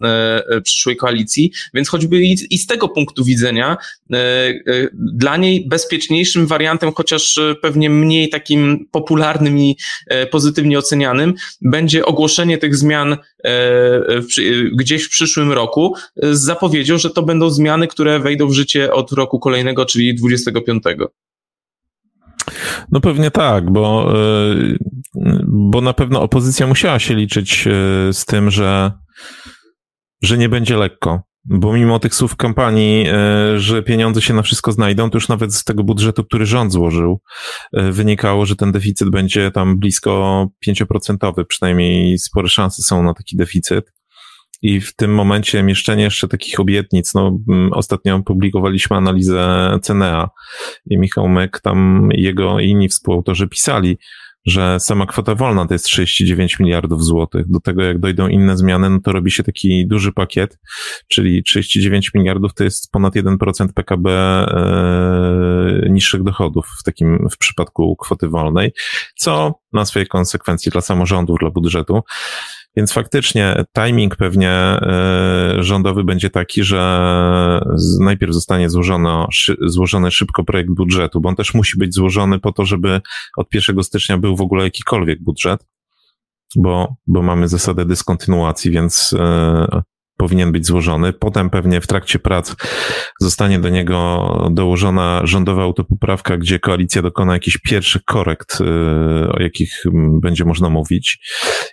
[0.63, 3.77] przyszłej koalicji, więc choćby i z tego punktu widzenia
[4.93, 9.77] dla niej bezpieczniejszym wariantem, chociaż e, pewnie mniej takim popularnym i
[10.07, 13.49] e, pozytywnie ocenianym, będzie ogłoszenie tych zmian e,
[14.73, 19.11] gdzieś w przyszłym roku z zapowiedzią, że to będą zmiany, które wejdą w życie od
[19.11, 20.83] roku kolejnego, czyli 25.
[22.91, 24.13] No pewnie tak, bo,
[25.47, 27.67] bo na pewno opozycja musiała się liczyć
[28.11, 28.91] z tym, że,
[30.21, 31.30] że nie będzie lekko.
[31.45, 35.53] Bo mimo tych słów kampanii, e, że pieniądze się na wszystko znajdą, to już nawet
[35.53, 37.21] z tego budżetu, który rząd złożył,
[37.73, 43.37] e, wynikało, że ten deficyt będzie tam blisko 5%, przynajmniej spore szanse są na taki
[43.37, 43.93] deficyt.
[44.61, 47.37] I w tym momencie mieszczenie jeszcze takich obietnic, no
[47.71, 50.29] ostatnio publikowaliśmy analizę Cenea
[50.85, 53.97] i Michał Mek tam jego i inni współautorzy pisali,
[54.45, 57.49] że sama kwota wolna to jest 39 miliardów złotych.
[57.49, 60.59] Do tego jak dojdą inne zmiany, no to robi się taki duży pakiet,
[61.07, 67.95] czyli 39 miliardów to jest ponad 1% PKB e, niższych dochodów w takim, w przypadku
[67.95, 68.73] kwoty wolnej,
[69.15, 72.01] co ma swoje konsekwencje dla samorządów, dla budżetu.
[72.75, 77.11] Więc faktycznie timing pewnie e, rządowy będzie taki, że
[77.99, 79.27] najpierw zostanie złożono,
[79.61, 83.01] złożony szybko projekt budżetu, bo on też musi być złożony po to, żeby
[83.37, 85.67] od 1 stycznia był w ogóle jakikolwiek budżet,
[86.55, 89.81] bo, bo mamy zasadę dyskontynuacji, więc e,
[90.21, 91.13] powinien być złożony.
[91.13, 92.55] Potem pewnie w trakcie prac
[93.19, 98.63] zostanie do niego dołożona rządowa autopoprawka, gdzie koalicja dokona jakichś pierwszych korekt, y,
[99.31, 99.83] o jakich
[100.21, 101.19] będzie można mówić.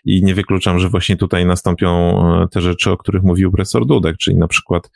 [0.05, 4.17] I nie wykluczam, że właśnie tutaj nastąpią e, te rzeczy, o których mówił profesor Dudek,
[4.17, 4.91] czyli na przykład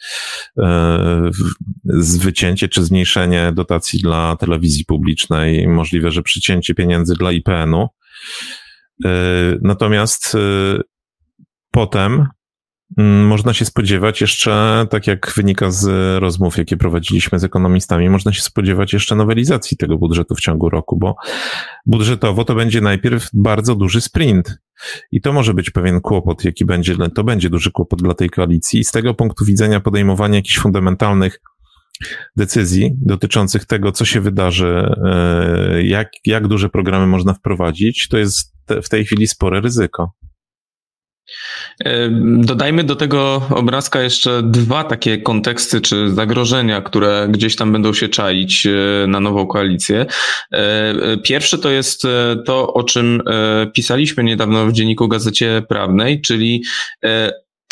[0.59, 1.31] e,
[1.85, 7.89] zwycięcie czy zmniejszenie dotacji dla telewizji publicznej, możliwe, że przycięcie pieniędzy dla IPN-u.
[9.05, 9.09] E,
[9.63, 10.37] natomiast
[11.71, 12.42] potem Mm,
[12.99, 15.87] można się spodziewać jeszcze, tak jak wynika z
[16.21, 20.99] rozmów, jakie prowadziliśmy z ekonomistami, można się spodziewać jeszcze nowelizacji tego budżetu w ciągu roku,
[20.99, 21.17] bo
[21.87, 24.59] budżetowo to będzie najpierw bardzo duży sprint.
[25.13, 28.81] I to może być pewien kłopot, jaki będzie, to będzie duży kłopot dla tej koalicji.
[28.81, 31.41] I z tego punktu widzenia podejmowania jakichś fundamentalnych
[32.37, 38.53] decyzji dotyczących tego, co się wydarzy, e, jak, jak duże programy można wprowadzić, to jest
[38.83, 40.13] w tej chwili spore ryzyko.
[42.39, 48.09] Dodajmy do tego obrazka jeszcze dwa takie konteksty czy zagrożenia, które gdzieś tam będą się
[48.09, 50.07] czaić e, na nową koalicję.
[50.53, 53.23] E, pierwsze to jest e, to, o czym
[53.73, 56.63] pisaliśmy niedawno w dzienniku Gazecie Prawnej, czyli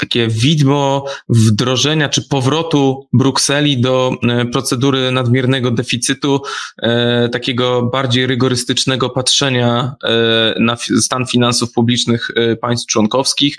[0.01, 6.43] takie widmo wdrożenia czy powrotu Brukseli do e, procedury nadmiernego deficytu,
[6.83, 12.29] e, takiego bardziej rygorystycznego patrzenia e, na stan finansów publicznych
[12.61, 13.59] państw członkowskich.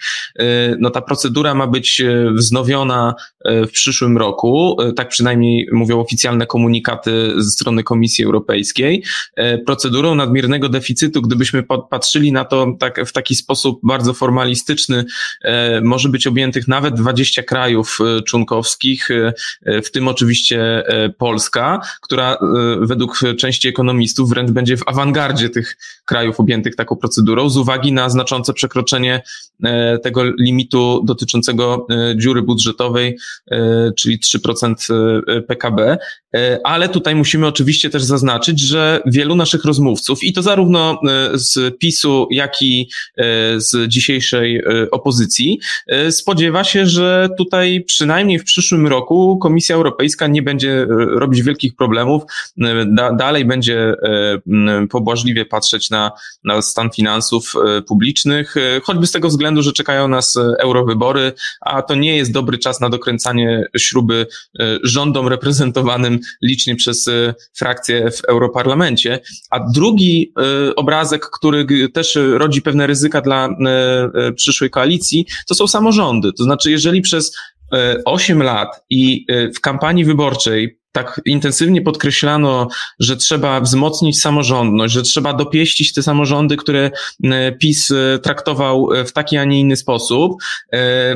[0.80, 2.02] No ta procedura ma być
[2.36, 3.16] wznowiona
[3.46, 9.04] w przyszłym roku, tak przynajmniej mówią oficjalne komunikaty ze strony Komisji Europejskiej.
[9.66, 15.06] Procedurą nadmiernego deficytu, gdybyśmy patrzyli na to tak, w taki sposób bardzo formalistyczny,
[15.82, 19.34] może być objętych nawet 20 krajów e, członkowskich, e,
[19.66, 20.84] e, w tym oczywiście
[21.18, 22.38] Polska, która
[22.82, 28.10] według części ekonomistów wręcz będzie w awangardzie tych krajów objętych taką procedurą z uwagi na
[28.10, 29.22] znaczące przekroczenie
[30.04, 33.18] tego limitu dotyczącego dziury budżetowej,
[33.98, 34.76] czyli 3%
[35.48, 35.98] PKB.
[36.64, 41.02] Ale tutaj musimy oczywiście też zaznaczyć, że wielu naszych rozmówców, i to zarówno
[41.34, 42.90] z PiSu, jak i
[43.58, 44.62] z dzisiejszej
[44.92, 45.60] opozycji,
[46.22, 50.86] spodziewa się, że tutaj przynajmniej w przyszłym roku Komisja Europejska nie będzie e,
[51.20, 52.24] robić wielkich problemów,
[52.62, 56.12] e, da, dalej będzie e, pobłażliwie patrzeć na,
[56.44, 57.54] na stan finansów
[57.88, 62.80] publicznych, choćby z tego względu, że czekają nas eurowybory, a to nie jest dobry czas
[62.80, 64.28] na dokręcanie śruby
[64.84, 67.10] rządom reprezentowanym licznie przez
[67.54, 69.20] frakcje w Europarlamencie.
[69.50, 70.34] A drugi
[70.76, 73.50] obrazek, który też rodzi pewne ryzyka dla
[74.36, 76.01] przyszłej koalicji, to są samorządy.
[76.38, 77.38] To znaczy, jeżeli przez
[78.06, 82.68] 8 e, lat i e, w kampanii wyborczej tak intensywnie podkreślano,
[83.00, 86.92] że trzeba wzmocnić samorządność, że trzeba dopieścić te samorządy, które
[87.60, 90.34] PiS traktował w taki, a nie inny sposób,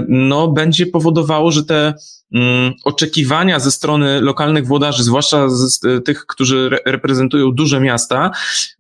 [0.07, 1.93] no będzie powodowało, że te
[2.33, 8.31] Mm, oczekiwania ze strony lokalnych włodarzy, zwłaszcza z tych, którzy re reprezentują duże miasta,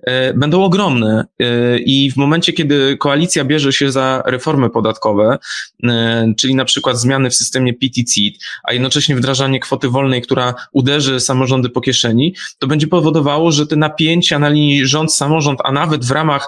[0.03, 1.25] e, będą ogromne.
[1.39, 5.37] E, I w momencie, kiedy koalicja bierze się za reformy podatkowe,
[5.83, 8.21] e, czyli na przykład zmiany w systemie PTC,
[8.63, 10.53] a jednocześnie wdrażanie kwoty wolnej, która
[10.85, 16.05] uderzy samorządy po kieszeni, to będzie powodowało, że te napięcia na linii rząd-samorząd, a nawet
[16.05, 16.47] w ramach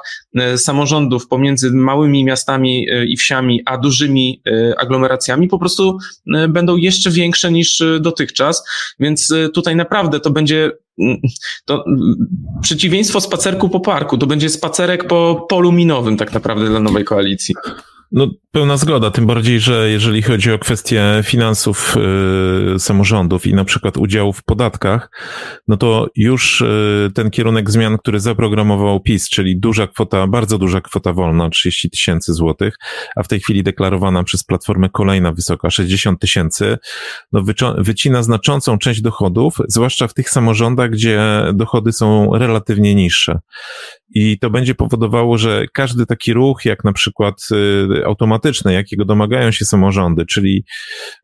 [0.58, 4.42] samorządów pomiędzy małymi miastami i wsiami, a dużymi
[4.78, 5.98] aglomeracjami po prostu
[6.50, 8.64] będą jeszcze większe niż dotychczas,
[9.00, 11.18] więc tutaj naprawdę to będzie mm,
[11.66, 11.86] to
[12.62, 17.56] przeciwieństwo spacerku po parku, to będzie spacerek po polu minowym tak naprawdę dla nowej koalicji.
[18.12, 21.96] No, pełna zgoda, tym bardziej, że jeżeli chodzi o kwestie finansów
[22.76, 25.10] y, samorządów i na przykład udziału w podatkach,
[25.68, 30.82] no to już y, ten kierunek zmian, który zaprogramował PiS, czyli duża kwota, bardzo duża
[30.82, 32.76] kwota wolna, 30 tysięcy złotych,
[33.16, 36.78] a w tej chwili deklarowana przez Platformę kolejna wysoka, 60 tysięcy,
[37.32, 37.44] no
[37.78, 41.22] wycina znaczącą część dochodów, zwłaszcza w tych samorządach, gdzie
[41.54, 43.40] dochody są relatywnie niższe.
[44.10, 49.52] I to będzie powodowało, że każdy taki ruch, jak na przykład y, automatyczny, jakiego domagają
[49.52, 50.66] się samorządy, czyli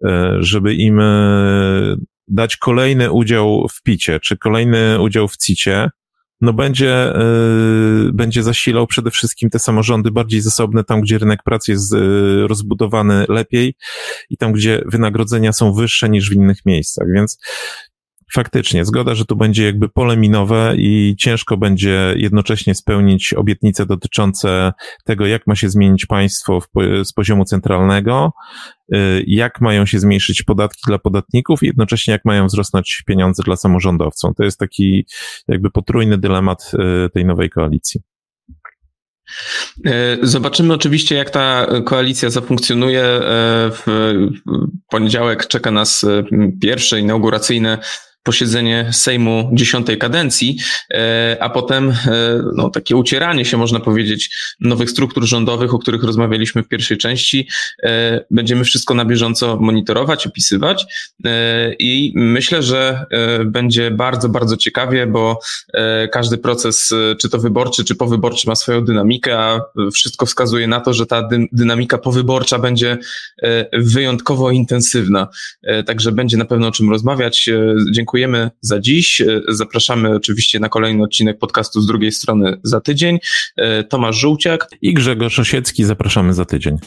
[0.05, 0.09] y,
[0.39, 1.95] żeby im y,
[2.27, 5.89] dać kolejny udział w picie, czy kolejny udział w cicie,
[6.41, 7.13] no będzie,
[8.13, 11.95] będzie zasilał przede wszystkim te samorządy bardziej zasobne, tam gdzie rynek pracy jest
[12.47, 13.75] rozbudowany lepiej
[14.29, 17.07] i tam gdzie wynagrodzenia są wyższe niż w innych miejscach.
[17.13, 17.37] Więc
[18.35, 24.73] Faktycznie, zgoda, że tu będzie jakby pole minowe i ciężko będzie jednocześnie spełnić obietnice dotyczące
[25.03, 26.59] tego, jak ma się zmienić państwo
[27.03, 28.31] z poziomu centralnego,
[28.93, 33.55] y, jak mają się zmniejszyć podatki dla podatników i jednocześnie jak mają wzrosnąć pieniądze dla
[33.55, 34.31] samorządowców.
[34.37, 35.05] To jest taki
[35.47, 36.71] jakby potrójny dylemat
[37.05, 38.01] y, tej nowej koalicji.
[39.85, 43.03] E, zobaczymy oczywiście, jak ta koalicja zafunkcjonuje.
[43.71, 44.13] W
[44.89, 46.05] poniedziałek czeka nas
[46.61, 47.77] pierwsze inauguracyjne
[48.23, 50.57] posiedzenie Sejmu dziesiątej kadencji,
[50.93, 51.95] e, a potem e,
[52.55, 57.47] no, takie ucieranie się, można powiedzieć, nowych struktur rządowych, o których rozmawialiśmy w pierwszej części.
[57.83, 60.85] E, będziemy wszystko na bieżąco monitorować, opisywać
[61.79, 63.05] i myślę, że
[63.45, 65.39] będzie bardzo, bardzo ciekawie, bo
[66.11, 69.61] każdy proces, czy to wyborczy, czy powyborczy ma swoją dynamikę, a
[69.93, 72.97] wszystko wskazuje na to, że ta dynamika powyborcza będzie
[73.73, 75.27] wyjątkowo intensywna.
[75.85, 77.49] Także będzie na pewno o czym rozmawiać.
[77.91, 79.21] Dziękuję dziękujemy za dziś.
[79.21, 83.19] E, zapraszamy oczywiście na kolejny odcinek podcastu z drugiej strony za tydzień.
[83.57, 85.83] E, Tomasz Żółciak i Grzegorz Osiecki.
[85.83, 86.77] Zapraszamy za tydzień.